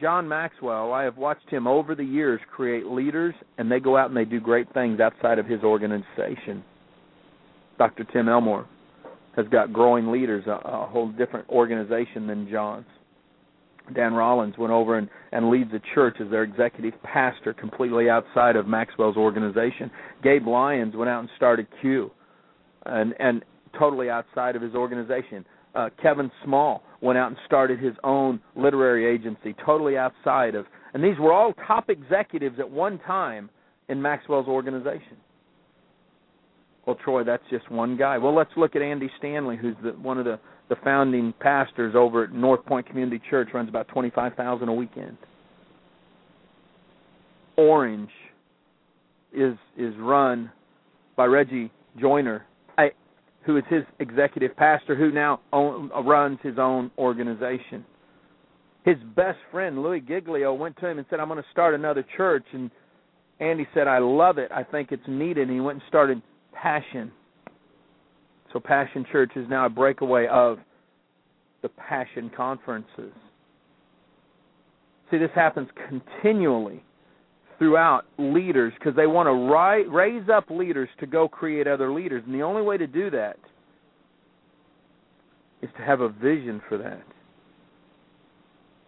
John 0.00 0.26
Maxwell, 0.26 0.92
I 0.92 1.04
have 1.04 1.18
watched 1.18 1.48
him 1.50 1.66
over 1.66 1.94
the 1.94 2.04
years 2.04 2.40
create 2.54 2.86
leaders, 2.86 3.34
and 3.58 3.70
they 3.70 3.80
go 3.80 3.96
out 3.96 4.08
and 4.08 4.16
they 4.16 4.24
do 4.24 4.40
great 4.40 4.72
things 4.72 5.00
outside 5.00 5.38
of 5.38 5.46
his 5.46 5.62
organization. 5.62 6.64
Dr. 7.78 8.04
Tim 8.04 8.28
Elmore 8.28 8.66
has 9.36 9.46
got 9.48 9.72
growing 9.72 10.10
leaders, 10.10 10.44
a, 10.46 10.60
a 10.64 10.86
whole 10.86 11.08
different 11.12 11.48
organization 11.48 12.26
than 12.26 12.48
John's. 12.50 12.86
Dan 13.94 14.14
Rollins 14.14 14.56
went 14.56 14.72
over 14.72 14.98
and, 14.98 15.08
and 15.32 15.50
leads 15.50 15.72
a 15.72 15.80
church 15.94 16.16
as 16.20 16.30
their 16.30 16.42
executive 16.42 16.94
pastor 17.02 17.52
completely 17.52 18.08
outside 18.08 18.56
of 18.56 18.66
Maxwell's 18.66 19.16
organization. 19.16 19.90
Gabe 20.22 20.46
Lyons 20.46 20.94
went 20.94 21.08
out 21.10 21.20
and 21.20 21.28
started 21.36 21.66
Q 21.80 22.10
and 22.86 23.14
and 23.18 23.44
totally 23.78 24.10
outside 24.10 24.56
of 24.56 24.62
his 24.62 24.74
organization. 24.74 25.44
Uh, 25.74 25.88
Kevin 26.02 26.30
Small 26.44 26.82
went 27.00 27.18
out 27.18 27.28
and 27.28 27.36
started 27.46 27.78
his 27.78 27.94
own 28.02 28.40
literary 28.56 29.06
agency, 29.06 29.54
totally 29.64 29.96
outside 29.96 30.54
of. 30.54 30.66
And 30.92 31.02
these 31.02 31.18
were 31.18 31.32
all 31.32 31.52
top 31.66 31.88
executives 31.88 32.56
at 32.58 32.68
one 32.68 32.98
time 33.06 33.48
in 33.88 34.02
Maxwell's 34.02 34.48
organization. 34.48 35.16
Well, 36.90 36.98
Troy, 37.04 37.22
that's 37.22 37.44
just 37.50 37.70
one 37.70 37.96
guy. 37.96 38.18
Well, 38.18 38.34
let's 38.34 38.50
look 38.56 38.74
at 38.74 38.82
Andy 38.82 39.08
Stanley, 39.16 39.56
who's 39.56 39.76
the, 39.80 39.90
one 39.90 40.18
of 40.18 40.24
the, 40.24 40.40
the 40.68 40.74
founding 40.82 41.32
pastors 41.38 41.94
over 41.96 42.24
at 42.24 42.32
North 42.32 42.66
Point 42.66 42.84
Community 42.84 43.22
Church, 43.30 43.50
runs 43.54 43.68
about 43.68 43.86
twenty 43.86 44.10
five 44.10 44.34
thousand 44.34 44.68
a 44.68 44.72
weekend. 44.72 45.16
Orange 47.56 48.10
is 49.32 49.54
is 49.78 49.94
run 50.00 50.50
by 51.14 51.26
Reggie 51.26 51.70
Joiner, 52.00 52.44
who 53.46 53.56
is 53.56 53.62
his 53.70 53.84
executive 54.00 54.56
pastor, 54.56 54.96
who 54.96 55.12
now 55.12 55.38
own, 55.52 55.90
runs 56.04 56.40
his 56.42 56.58
own 56.58 56.90
organization. 56.98 57.84
His 58.84 58.96
best 59.14 59.38
friend 59.52 59.80
Louis 59.80 60.00
Giglio 60.00 60.54
went 60.54 60.76
to 60.78 60.88
him 60.88 60.98
and 60.98 61.06
said, 61.08 61.20
"I'm 61.20 61.28
going 61.28 61.40
to 61.40 61.48
start 61.52 61.76
another 61.76 62.04
church." 62.16 62.46
And 62.52 62.68
Andy 63.38 63.68
said, 63.74 63.86
"I 63.86 63.98
love 63.98 64.38
it. 64.38 64.50
I 64.50 64.64
think 64.64 64.90
it's 64.90 65.06
needed." 65.06 65.46
And 65.46 65.52
he 65.52 65.60
went 65.60 65.76
and 65.76 65.84
started 65.86 66.20
Passion. 66.52 67.12
So 68.52 68.60
Passion 68.60 69.06
Church 69.10 69.32
is 69.36 69.46
now 69.48 69.66
a 69.66 69.70
breakaway 69.70 70.26
of 70.26 70.58
the 71.62 71.68
Passion 71.68 72.30
conferences. 72.36 73.12
See, 75.10 75.18
this 75.18 75.30
happens 75.34 75.68
continually 75.88 76.82
throughout 77.58 78.06
leaders 78.18 78.72
because 78.78 78.96
they 78.96 79.06
want 79.06 79.26
to 79.26 79.32
ri- 79.32 79.86
raise 79.86 80.28
up 80.28 80.48
leaders 80.50 80.88
to 80.98 81.06
go 81.06 81.28
create 81.28 81.66
other 81.66 81.92
leaders. 81.92 82.22
And 82.26 82.34
the 82.34 82.42
only 82.42 82.62
way 82.62 82.78
to 82.78 82.86
do 82.86 83.10
that 83.10 83.36
is 85.60 85.68
to 85.76 85.82
have 85.82 86.00
a 86.00 86.08
vision 86.08 86.62
for 86.68 86.78
that. 86.78 87.02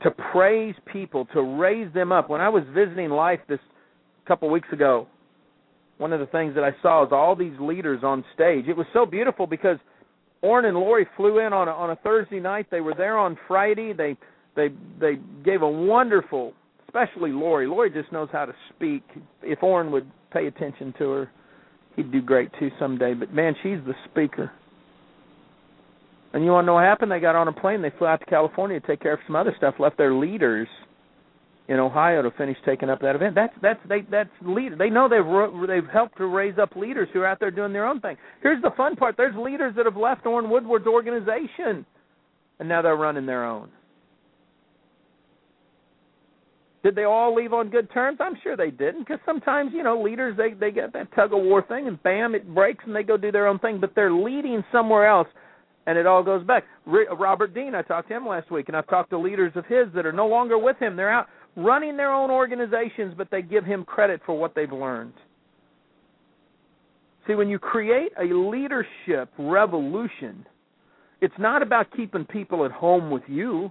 To 0.03 0.11
praise 0.33 0.75
people, 0.91 1.27
to 1.35 1.43
raise 1.43 1.93
them 1.93 2.13
up. 2.13 2.31
When 2.31 2.41
I 2.41 2.49
was 2.49 2.65
visiting 2.75 3.11
Life 3.11 3.41
this 3.49 3.61
couple 4.27 4.49
weeks 4.49 4.69
ago, 4.73 5.07
one 5.99 6.13
of 6.13 6.21
the 6.21 6.27
things 6.27 6.55
that 6.55 6.65
I 6.65 6.71
saw 6.83 7.05
is 7.05 7.13
all 7.13 7.37
these 7.37 7.59
leaders 7.61 8.01
on 8.03 8.25
stage. 8.35 8.67
It 8.69 8.77
was 8.77 8.87
so 8.93 9.07
beautiful 9.07 9.47
because 9.47 9.79
Orrin 10.43 10.65
and 10.65 10.77
Lori 10.77 11.07
flew 11.17 11.39
in 11.39 11.53
on 11.53 11.69
a, 11.69 11.71
on 11.71 11.91
a 11.91 11.97
Thursday 11.97 12.41
night. 12.41 12.67
They 12.71 12.81
were 12.81 12.95
there 12.95 13.17
on 13.17 13.39
Friday. 13.47 13.93
They 13.93 14.17
they 14.57 14.69
they 15.01 15.19
gave 15.45 15.63
a 15.63 15.69
wonderful, 15.69 16.53
especially 16.87 17.31
Lori. 17.31 17.67
Lori 17.67 17.91
just 17.91 18.13
knows 18.13 18.29
how 18.33 18.45
to 18.45 18.55
speak. 18.75 19.03
If 19.43 19.63
Orrin 19.63 19.93
would 19.93 20.11
pay 20.33 20.47
attention 20.47 20.93
to 20.99 21.11
her, 21.11 21.31
he'd 21.97 22.11
do 22.11 22.21
great 22.21 22.51
too 22.59 22.71
someday. 22.79 23.15
But 23.15 23.33
man, 23.33 23.55
she's 23.63 23.79
the 23.87 23.95
speaker. 24.11 24.51
And 26.35 26.45
you 26.45 26.51
want 26.51 26.65
to 26.65 26.67
know 26.67 26.75
what 26.75 26.85
happened? 26.85 27.13
They 27.13 27.21
got 27.21 27.37
on 27.37 27.47
a 27.49 27.53
plane. 27.53 27.83
They 27.83 27.93
flew 27.99 28.07
out 28.07 28.21
to 28.21 28.27
California 28.27 28.81
to 28.81 28.87
take 28.87 29.01
care 29.01 29.13
of 29.13 29.21
some 29.27 29.37
other 29.37 29.55
stuff. 29.59 29.75
Left 29.79 29.99
their 29.99 30.15
leaders 30.15 30.67
in 31.69 31.79
Ohio 31.79 32.23
to 32.23 32.31
finish 32.33 32.57
taking 32.67 32.91
up 32.91 33.01
that 33.01 33.15
event. 33.15 33.35
That's 33.35 33.55
that's 33.63 33.81
they 33.89 34.03
that's 34.11 34.31
leader. 34.43 34.77
They 34.77 34.91
know 34.91 35.09
they've 35.09 35.69
they've 35.69 35.91
helped 35.91 36.19
to 36.19 36.27
raise 36.27 36.59
up 36.59 36.75
leaders 36.77 37.09
who 37.13 37.21
are 37.21 37.27
out 37.27 37.41
there 37.41 37.51
doing 37.51 37.73
their 37.73 37.87
own 37.87 38.01
thing. 38.01 38.17
Here's 38.43 38.63
the 38.63 38.73
fun 38.77 38.97
part: 38.97 39.17
there's 39.17 39.37
leaders 39.37 39.75
that 39.77 39.87
have 39.87 39.97
left 39.97 40.27
Orrin 40.27 40.51
Woodward's 40.51 40.87
organization, 40.87 41.87
and 42.59 42.69
now 42.69 42.83
they're 42.83 42.97
running 42.97 43.27
their 43.27 43.45
own. 43.45 43.69
Did 46.83 46.97
they 46.97 47.05
all 47.05 47.33
leave 47.33 47.53
on 47.53 47.69
good 47.71 47.93
terms? 47.93 48.19
I'm 48.21 48.37
sure 48.43 48.57
they 48.57 48.73
didn't, 48.73 49.07
because 49.07 49.21
sometimes 49.25 49.71
you 49.73 49.85
know 49.85 50.03
leaders 50.03 50.37
they 50.37 50.55
they 50.55 50.73
get 50.73 50.93
that 50.95 51.15
tug 51.15 51.33
of 51.33 51.43
war 51.43 51.63
thing, 51.63 51.87
and 51.87 52.03
bam, 52.03 52.35
it 52.35 52.53
breaks, 52.53 52.85
and 52.85 52.95
they 52.95 53.05
go 53.05 53.17
do 53.17 53.31
their 53.31 53.47
own 53.47 53.61
thing. 53.61 53.79
But 53.81 53.95
they're 53.95 54.13
leading 54.13 54.65
somewhere 54.73 55.07
else, 55.07 55.29
and 55.87 55.97
it 55.97 56.07
all 56.07 56.25
goes 56.25 56.45
back. 56.45 56.65
Robert 56.85 57.55
Dean, 57.55 57.77
I 57.77 57.83
talked 57.83 58.09
to 58.09 58.17
him 58.17 58.27
last 58.27 58.51
week, 58.51 58.67
and 58.67 58.77
I've 58.77 58.89
talked 58.89 59.11
to 59.11 59.19
leaders 59.19 59.53
of 59.55 59.65
his 59.67 59.87
that 59.95 60.05
are 60.05 60.13
no 60.13 60.27
longer 60.27 60.59
with 60.59 60.77
him. 60.79 60.97
They're 60.97 61.13
out 61.13 61.29
running 61.57 61.97
their 61.97 62.13
own 62.13 62.31
organizations, 62.31 63.15
but 63.17 63.31
they 63.31 63.43
give 63.43 63.65
him 63.65 63.85
credit 63.85 64.21
for 64.25 64.39
what 64.39 64.55
they've 64.55 64.73
learned. 64.73 65.13
See, 67.27 67.35
when 67.35 67.49
you 67.49 67.59
create 67.59 68.13
a 68.19 68.25
leadership 68.35 69.31
revolution, 69.39 70.45
it's 71.21 71.35
not 71.39 71.63
about 71.63 71.87
keeping 71.97 72.25
people 72.25 72.65
at 72.65 72.73
home 72.73 73.11
with 73.11 73.23
you. 73.29 73.71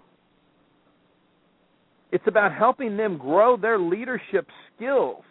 It's 2.11 2.23
about 2.27 2.53
helping 2.53 2.95
them 2.97 3.17
grow 3.17 3.57
their 3.57 3.79
leadership 3.79 4.47
skills. 4.75 5.23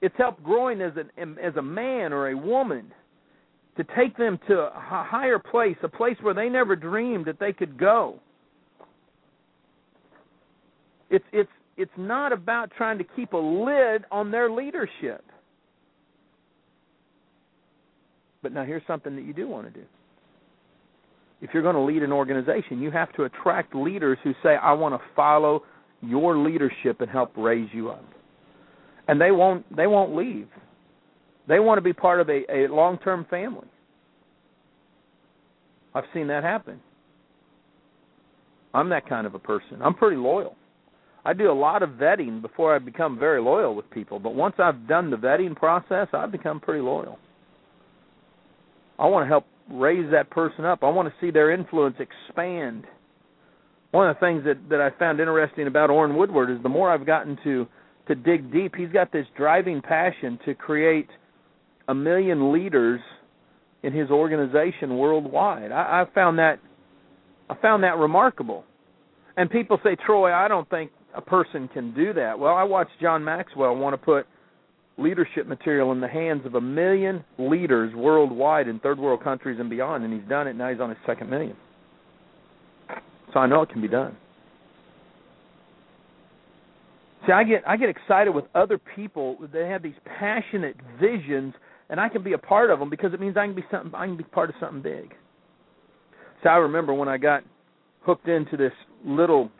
It's 0.00 0.14
help 0.16 0.42
growing 0.42 0.80
as 0.80 0.92
an 0.96 1.38
as 1.42 1.56
a 1.56 1.62
man 1.62 2.12
or 2.12 2.28
a 2.28 2.36
woman 2.36 2.92
to 3.76 3.84
take 3.96 4.16
them 4.16 4.38
to 4.48 4.54
a 4.54 4.72
higher 4.74 5.38
place, 5.38 5.76
a 5.82 5.88
place 5.88 6.16
where 6.20 6.34
they 6.34 6.48
never 6.48 6.74
dreamed 6.76 7.26
that 7.26 7.38
they 7.38 7.52
could 7.52 7.78
go. 7.78 8.20
It's 11.10 11.24
it's 11.32 11.50
it's 11.78 11.90
not 11.96 12.32
about 12.32 12.72
trying 12.76 12.98
to 12.98 13.04
keep 13.16 13.32
a 13.32 13.38
lid 13.38 14.04
on 14.10 14.30
their 14.30 14.50
leadership. 14.50 15.24
But 18.42 18.52
now 18.52 18.64
here's 18.64 18.82
something 18.86 19.14
that 19.16 19.24
you 19.24 19.32
do 19.32 19.48
want 19.48 19.72
to 19.72 19.80
do. 19.80 19.86
If 21.40 21.50
you're 21.54 21.62
going 21.62 21.76
to 21.76 21.80
lead 21.80 22.02
an 22.02 22.12
organization, 22.12 22.82
you 22.82 22.90
have 22.90 23.12
to 23.14 23.24
attract 23.24 23.74
leaders 23.74 24.18
who 24.24 24.32
say, 24.42 24.56
"I 24.56 24.72
want 24.72 25.00
to 25.00 25.00
follow 25.14 25.62
your 26.02 26.36
leadership 26.36 27.00
and 27.00 27.08
help 27.08 27.32
raise 27.36 27.68
you 27.72 27.90
up." 27.90 28.04
And 29.06 29.20
they 29.20 29.30
won't 29.30 29.64
they 29.74 29.86
won't 29.86 30.16
leave. 30.16 30.48
They 31.46 31.60
want 31.60 31.78
to 31.78 31.82
be 31.82 31.92
part 31.92 32.20
of 32.20 32.28
a, 32.28 32.42
a 32.52 32.66
long-term 32.68 33.26
family. 33.30 33.68
I've 35.94 36.04
seen 36.12 36.26
that 36.26 36.42
happen. 36.42 36.80
I'm 38.74 38.90
that 38.90 39.08
kind 39.08 39.26
of 39.26 39.34
a 39.34 39.38
person. 39.38 39.80
I'm 39.80 39.94
pretty 39.94 40.16
loyal. 40.16 40.56
I 41.28 41.34
do 41.34 41.50
a 41.50 41.52
lot 41.52 41.82
of 41.82 41.90
vetting 41.90 42.40
before 42.40 42.74
I 42.74 42.78
become 42.78 43.18
very 43.18 43.38
loyal 43.38 43.74
with 43.74 43.90
people, 43.90 44.18
but 44.18 44.34
once 44.34 44.54
I've 44.58 44.88
done 44.88 45.10
the 45.10 45.18
vetting 45.18 45.54
process, 45.54 46.08
I've 46.14 46.32
become 46.32 46.58
pretty 46.58 46.80
loyal. 46.80 47.18
I 48.98 49.06
want 49.08 49.24
to 49.24 49.28
help 49.28 49.44
raise 49.70 50.10
that 50.10 50.30
person 50.30 50.64
up. 50.64 50.82
I 50.82 50.88
want 50.88 51.06
to 51.06 51.14
see 51.20 51.30
their 51.30 51.52
influence 51.52 51.96
expand. 51.98 52.84
One 53.90 54.08
of 54.08 54.16
the 54.16 54.20
things 54.20 54.42
that 54.46 54.70
that 54.70 54.80
I 54.80 54.88
found 54.98 55.20
interesting 55.20 55.66
about 55.66 55.90
Orrin 55.90 56.16
Woodward 56.16 56.50
is 56.50 56.62
the 56.62 56.70
more 56.70 56.90
I've 56.90 57.04
gotten 57.04 57.36
to 57.44 57.66
to 58.06 58.14
dig 58.14 58.50
deep, 58.50 58.74
he's 58.74 58.88
got 58.88 59.12
this 59.12 59.26
driving 59.36 59.82
passion 59.82 60.38
to 60.46 60.54
create 60.54 61.10
a 61.88 61.94
million 61.94 62.54
leaders 62.54 63.00
in 63.82 63.92
his 63.92 64.08
organization 64.08 64.96
worldwide. 64.96 65.72
I, 65.72 66.00
I 66.00 66.14
found 66.14 66.38
that 66.38 66.58
I 67.50 67.54
found 67.56 67.82
that 67.82 67.98
remarkable. 67.98 68.64
And 69.36 69.50
people 69.50 69.78
say, 69.84 69.94
Troy, 70.06 70.32
I 70.32 70.48
don't 70.48 70.68
think 70.70 70.90
a 71.18 71.20
person 71.20 71.68
can 71.68 71.92
do 71.94 72.12
that. 72.14 72.38
Well, 72.38 72.54
I 72.54 72.62
watched 72.62 72.92
John 73.02 73.24
Maxwell 73.24 73.74
want 73.74 73.92
to 73.92 73.98
put 73.98 74.26
leadership 74.96 75.46
material 75.48 75.90
in 75.90 76.00
the 76.00 76.08
hands 76.08 76.46
of 76.46 76.54
a 76.54 76.60
million 76.60 77.24
leaders 77.38 77.92
worldwide 77.94 78.68
in 78.68 78.78
third 78.78 79.00
world 79.00 79.22
countries 79.22 79.58
and 79.60 79.68
beyond, 79.68 80.04
and 80.04 80.12
he's 80.12 80.28
done 80.28 80.46
it. 80.46 80.54
Now 80.54 80.70
he's 80.70 80.80
on 80.80 80.90
his 80.90 80.98
second 81.04 81.28
million. 81.28 81.56
So 83.34 83.40
I 83.40 83.46
know 83.46 83.62
it 83.62 83.68
can 83.68 83.82
be 83.82 83.88
done. 83.88 84.16
See, 87.26 87.32
I 87.32 87.42
get 87.42 87.62
I 87.66 87.76
get 87.76 87.88
excited 87.88 88.30
with 88.30 88.44
other 88.54 88.78
people. 88.96 89.38
They 89.52 89.66
have 89.68 89.82
these 89.82 89.98
passionate 90.18 90.76
visions, 91.00 91.52
and 91.90 92.00
I 92.00 92.08
can 92.08 92.22
be 92.22 92.32
a 92.32 92.38
part 92.38 92.70
of 92.70 92.78
them 92.78 92.88
because 92.88 93.12
it 93.12 93.20
means 93.20 93.36
I 93.36 93.44
can 93.44 93.56
be 93.56 93.64
something. 93.72 93.92
I 93.94 94.06
can 94.06 94.16
be 94.16 94.24
part 94.24 94.50
of 94.50 94.56
something 94.60 94.82
big. 94.82 95.12
So 96.42 96.48
I 96.48 96.56
remember 96.56 96.94
when 96.94 97.08
I 97.08 97.18
got 97.18 97.42
hooked 98.02 98.28
into 98.28 98.56
this 98.56 98.72
little 99.04 99.50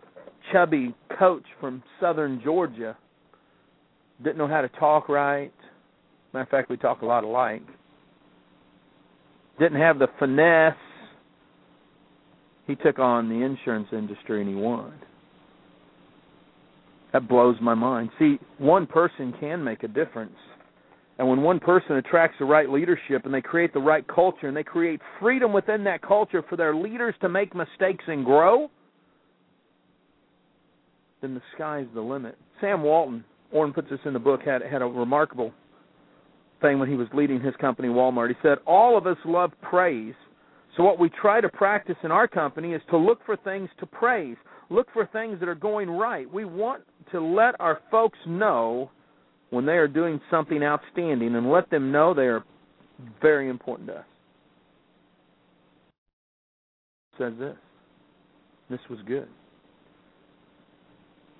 chubby 0.52 0.94
coach 1.18 1.44
from 1.60 1.82
southern 2.00 2.40
Georgia. 2.42 2.96
Didn't 4.22 4.38
know 4.38 4.48
how 4.48 4.60
to 4.60 4.68
talk 4.68 5.08
right. 5.08 5.52
Matter 6.32 6.42
of 6.42 6.48
fact, 6.48 6.70
we 6.70 6.76
talk 6.76 7.02
a 7.02 7.06
lot 7.06 7.24
alike. 7.24 7.62
Didn't 9.58 9.80
have 9.80 9.98
the 9.98 10.08
finesse. 10.18 10.74
He 12.66 12.74
took 12.76 12.98
on 12.98 13.28
the 13.28 13.44
insurance 13.44 13.88
industry 13.92 14.40
and 14.40 14.48
he 14.48 14.54
won. 14.54 14.92
That 17.12 17.28
blows 17.28 17.56
my 17.62 17.74
mind. 17.74 18.10
See, 18.18 18.38
one 18.58 18.86
person 18.86 19.32
can 19.40 19.64
make 19.64 19.82
a 19.82 19.88
difference. 19.88 20.36
And 21.18 21.28
when 21.28 21.42
one 21.42 21.58
person 21.58 21.96
attracts 21.96 22.36
the 22.38 22.44
right 22.44 22.68
leadership 22.68 23.24
and 23.24 23.34
they 23.34 23.40
create 23.40 23.72
the 23.72 23.80
right 23.80 24.06
culture 24.06 24.46
and 24.46 24.56
they 24.56 24.62
create 24.62 25.00
freedom 25.18 25.52
within 25.52 25.82
that 25.84 26.02
culture 26.02 26.44
for 26.48 26.56
their 26.56 26.76
leaders 26.76 27.14
to 27.22 27.28
make 27.28 27.54
mistakes 27.56 28.04
and 28.06 28.24
grow, 28.24 28.70
then 31.20 31.34
the 31.34 31.42
sky's 31.54 31.86
the 31.94 32.00
limit. 32.00 32.36
Sam 32.60 32.82
Walton, 32.82 33.24
Orrin 33.52 33.72
puts 33.72 33.90
this 33.90 34.00
in 34.04 34.12
the 34.12 34.18
book, 34.18 34.40
had 34.44 34.62
had 34.62 34.82
a 34.82 34.86
remarkable 34.86 35.52
thing 36.60 36.78
when 36.78 36.88
he 36.88 36.96
was 36.96 37.08
leading 37.12 37.40
his 37.40 37.54
company 37.60 37.88
Walmart. 37.88 38.28
He 38.28 38.34
said, 38.42 38.58
All 38.66 38.96
of 38.96 39.06
us 39.06 39.16
love 39.24 39.52
praise. 39.62 40.14
So 40.76 40.84
what 40.84 40.98
we 40.98 41.10
try 41.10 41.40
to 41.40 41.48
practice 41.48 41.96
in 42.04 42.12
our 42.12 42.28
company 42.28 42.72
is 42.72 42.82
to 42.90 42.96
look 42.96 43.18
for 43.26 43.36
things 43.36 43.68
to 43.80 43.86
praise. 43.86 44.36
Look 44.70 44.86
for 44.92 45.06
things 45.06 45.40
that 45.40 45.48
are 45.48 45.54
going 45.54 45.90
right. 45.90 46.32
We 46.32 46.44
want 46.44 46.84
to 47.12 47.20
let 47.20 47.58
our 47.58 47.80
folks 47.90 48.18
know 48.26 48.90
when 49.50 49.64
they 49.64 49.72
are 49.72 49.88
doing 49.88 50.20
something 50.30 50.62
outstanding 50.62 51.34
and 51.34 51.50
let 51.50 51.70
them 51.70 51.90
know 51.90 52.12
they 52.12 52.22
are 52.22 52.44
very 53.20 53.48
important 53.48 53.88
to 53.88 53.94
us. 53.96 54.04
Says 57.18 57.32
this. 57.38 57.56
This 58.70 58.80
was 58.90 58.98
good. 59.06 59.28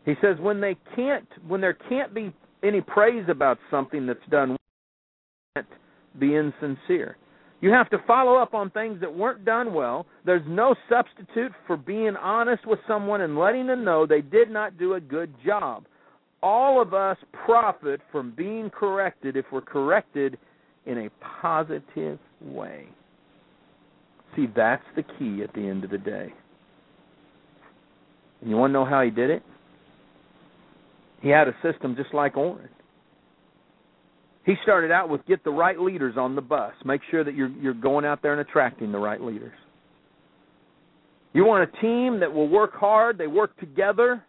He 0.09 0.15
says 0.23 0.37
when 0.41 0.61
they 0.61 0.77
can't 0.97 1.29
when 1.47 1.61
there 1.61 1.77
can't 1.89 2.15
be 2.15 2.33
any 2.63 2.81
praise 2.81 3.25
about 3.29 3.59
something 3.71 4.07
that's 4.07 4.19
done 4.31 4.57
can't 5.55 5.67
be 6.19 6.35
insincere. 6.35 7.17
You 7.61 7.71
have 7.73 7.91
to 7.91 7.99
follow 8.07 8.37
up 8.37 8.55
on 8.55 8.71
things 8.71 9.01
that 9.01 9.13
weren't 9.13 9.45
done 9.45 9.75
well. 9.75 10.07
There's 10.25 10.47
no 10.47 10.75
substitute 10.89 11.53
for 11.67 11.77
being 11.77 12.15
honest 12.17 12.67
with 12.67 12.79
someone 12.87 13.21
and 13.21 13.37
letting 13.37 13.67
them 13.67 13.85
know 13.85 14.07
they 14.07 14.21
did 14.21 14.51
not 14.51 14.79
do 14.79 14.95
a 14.95 15.01
good 15.01 15.35
job 15.45 15.85
all 16.43 16.81
of 16.81 16.95
us 16.95 17.17
profit 17.45 18.01
from 18.13 18.33
being 18.37 18.71
corrected 18.71 19.37
if 19.37 19.45
we're 19.53 19.61
corrected 19.61 20.39
in 20.87 20.99
a 20.99 21.11
positive 21.43 22.19
way. 22.41 22.87
See, 24.37 24.47
that's 24.55 24.85
the 24.95 25.03
key 25.03 25.43
at 25.43 25.53
the 25.55 25.61
end 25.61 25.85
of 25.85 25.91
the 25.91 25.99
day. 25.99 26.33
And 28.41 28.51
you 28.51 28.57
want 28.57 28.71
to 28.71 28.73
know 28.73 28.85
how 28.85 29.03
he 29.03 29.11
did 29.11 29.31
it? 29.31 29.43
He 31.21 31.29
had 31.29 31.49
a 31.49 31.55
system 31.63 31.97
just 31.97 32.15
like 32.15 32.37
Orrin. 32.37 32.69
He 34.45 34.55
started 34.63 34.91
out 34.91 35.09
with 35.09 35.27
get 35.27 35.45
the 35.45 35.51
right 35.51 35.79
leaders 35.79 36.15
on 36.17 36.35
the 36.35 36.41
bus. 36.41 36.73
Make 36.85 37.03
sure 37.11 37.23
that 37.23 37.35
you're 37.35 37.51
you're 37.51 37.75
going 37.75 38.05
out 38.05 38.23
there 38.23 38.33
and 38.33 38.41
attracting 38.41 38.93
the 38.93 38.99
right 38.99 39.21
leaders. 39.21 39.53
You 41.35 41.45
want 41.45 41.69
a 41.69 41.81
team 41.81 42.21
that 42.21 42.33
will 42.33 42.49
work 42.49 42.75
hard, 42.75 43.19
they 43.19 43.27
work 43.27 43.59
together, 43.59 44.25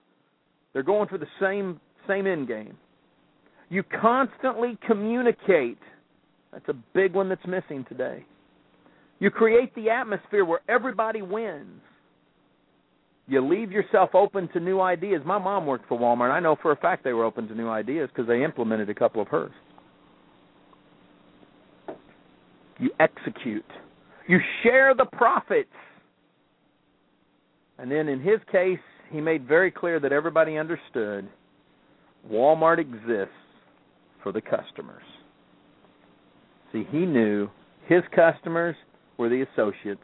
they're 0.74 0.84
going 0.84 1.08
for 1.08 1.18
the 1.18 1.28
same 1.40 1.80
same 2.08 2.28
end 2.28 2.48
game. 2.48 2.76
You 3.70 3.84
constantly 3.84 4.78
communicate. 4.86 5.78
That's 6.52 6.68
a 6.68 6.76
big 6.94 7.14
one 7.14 7.30
that's 7.30 7.46
missing 7.48 7.86
today. 7.88 8.26
You 9.20 9.30
create 9.30 9.74
the 9.76 9.90
atmosphere 9.90 10.44
where 10.44 10.62
everybody 10.68 11.22
wins. 11.22 11.82
You 13.30 13.48
leave 13.48 13.72
yourself 13.72 14.16
open 14.16 14.50
to 14.54 14.60
new 14.60 14.82
ideas. 14.82 15.22
My 15.24 15.38
mom 15.38 15.68
worked 15.68 15.88
for 15.88 15.98
Walmart. 15.98 16.32
I 16.32 16.40
know 16.40 16.58
for 16.62 16.72
a 16.72 16.76
fact 16.76 17.04
they 17.04 17.14
were 17.14 17.24
open 17.24 17.48
to 17.48 17.56
new 17.56 17.70
ideas 17.70 18.10
because 18.12 18.28
they 18.28 18.44
implemented 18.44 18.90
a 18.90 18.96
couple 18.96 19.22
of 19.22 19.28
hers. 19.28 19.52
You 22.80 22.90
execute. 23.00 23.66
You 24.28 24.40
share 24.64 24.96
the 24.96 25.06
profits. 25.06 25.70
And 27.78 27.92
then 27.92 28.08
in 28.08 28.20
his 28.20 28.40
case, 28.52 28.80
he 29.12 29.22
made 29.22 29.48
very 29.48 29.70
clear 29.70 30.00
that 30.00 30.12
everybody 30.12 30.58
understood 30.58 31.30
Walmart 32.32 32.80
exists 32.80 33.34
for 34.24 34.32
the 34.32 34.42
customers. 34.42 35.04
See, 36.74 36.86
he 36.92 37.06
knew 37.06 37.48
his 37.88 38.02
customers 38.16 38.76
were 39.18 39.30
the 39.30 39.46
associates, 39.54 40.02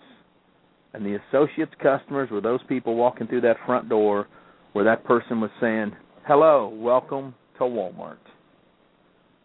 and 0.95 1.05
the 1.05 1.19
associates' 1.27 1.73
customers 1.81 2.29
were 2.31 2.41
those 2.41 2.61
people 2.69 2.95
walking 2.95 3.27
through 3.27 3.41
that 3.41 3.57
front 3.65 3.89
door 3.89 4.27
where 4.73 4.85
that 4.85 5.03
person 5.03 5.41
was 5.41 5.51
saying, 5.59 5.91
Hello, 6.25 6.69
welcome 6.69 7.35
to 7.57 7.63
Walmart. 7.65 8.17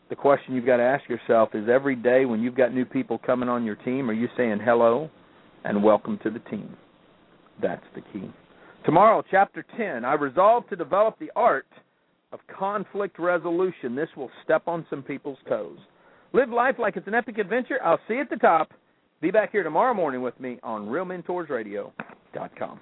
The 0.09 0.17
question 0.17 0.55
you've 0.55 0.67
got 0.67 0.79
to 0.79 0.83
ask 0.83 1.09
yourself 1.09 1.51
is 1.55 1.69
every 1.69 1.97
day 1.97 2.25
when 2.25 2.41
you've 2.41 2.57
got 2.57 2.73
new 2.73 2.85
people 2.85 3.19
coming 3.19 3.49
on 3.49 3.65
your 3.65 3.77
team, 3.77 4.09
are 4.09 4.15
you 4.15 4.29
saying 4.37 4.59
hello 4.65 5.11
and 5.65 5.83
welcome 5.85 6.19
to 6.23 6.31
the 6.31 6.39
team? 6.51 6.77
That's 7.61 7.85
the 7.95 8.01
key. 8.13 8.31
Tomorrow, 8.85 9.23
chapter 9.31 9.65
10, 9.77 10.05
I 10.05 10.15
resolve 10.15 10.69
to 10.71 10.77
develop 10.77 11.19
the 11.19 11.31
art 11.37 11.67
of 12.33 12.41
conflict 12.59 13.19
resolution. 13.19 13.95
This 13.95 14.09
will 14.17 14.31
step 14.45 14.63
on 14.67 14.87
some 14.89 15.03
people's 15.03 15.39
toes. 15.49 15.79
Live 16.33 16.49
life 16.49 16.77
like 16.79 16.97
it's 16.97 17.09
an 17.09 17.15
epic 17.15 17.39
adventure. 17.39 17.79
I'll 17.85 17.99
see 18.09 18.15
you 18.15 18.21
at 18.23 18.31
the 18.31 18.37
top. 18.37 18.71
Be 19.21 19.31
back 19.31 19.53
here 19.53 19.63
tomorrow 19.63 19.93
morning 19.93 20.23
with 20.23 20.41
me 20.41 20.59
on 20.63 20.87
RealMentorsRadio.com. 20.87 22.81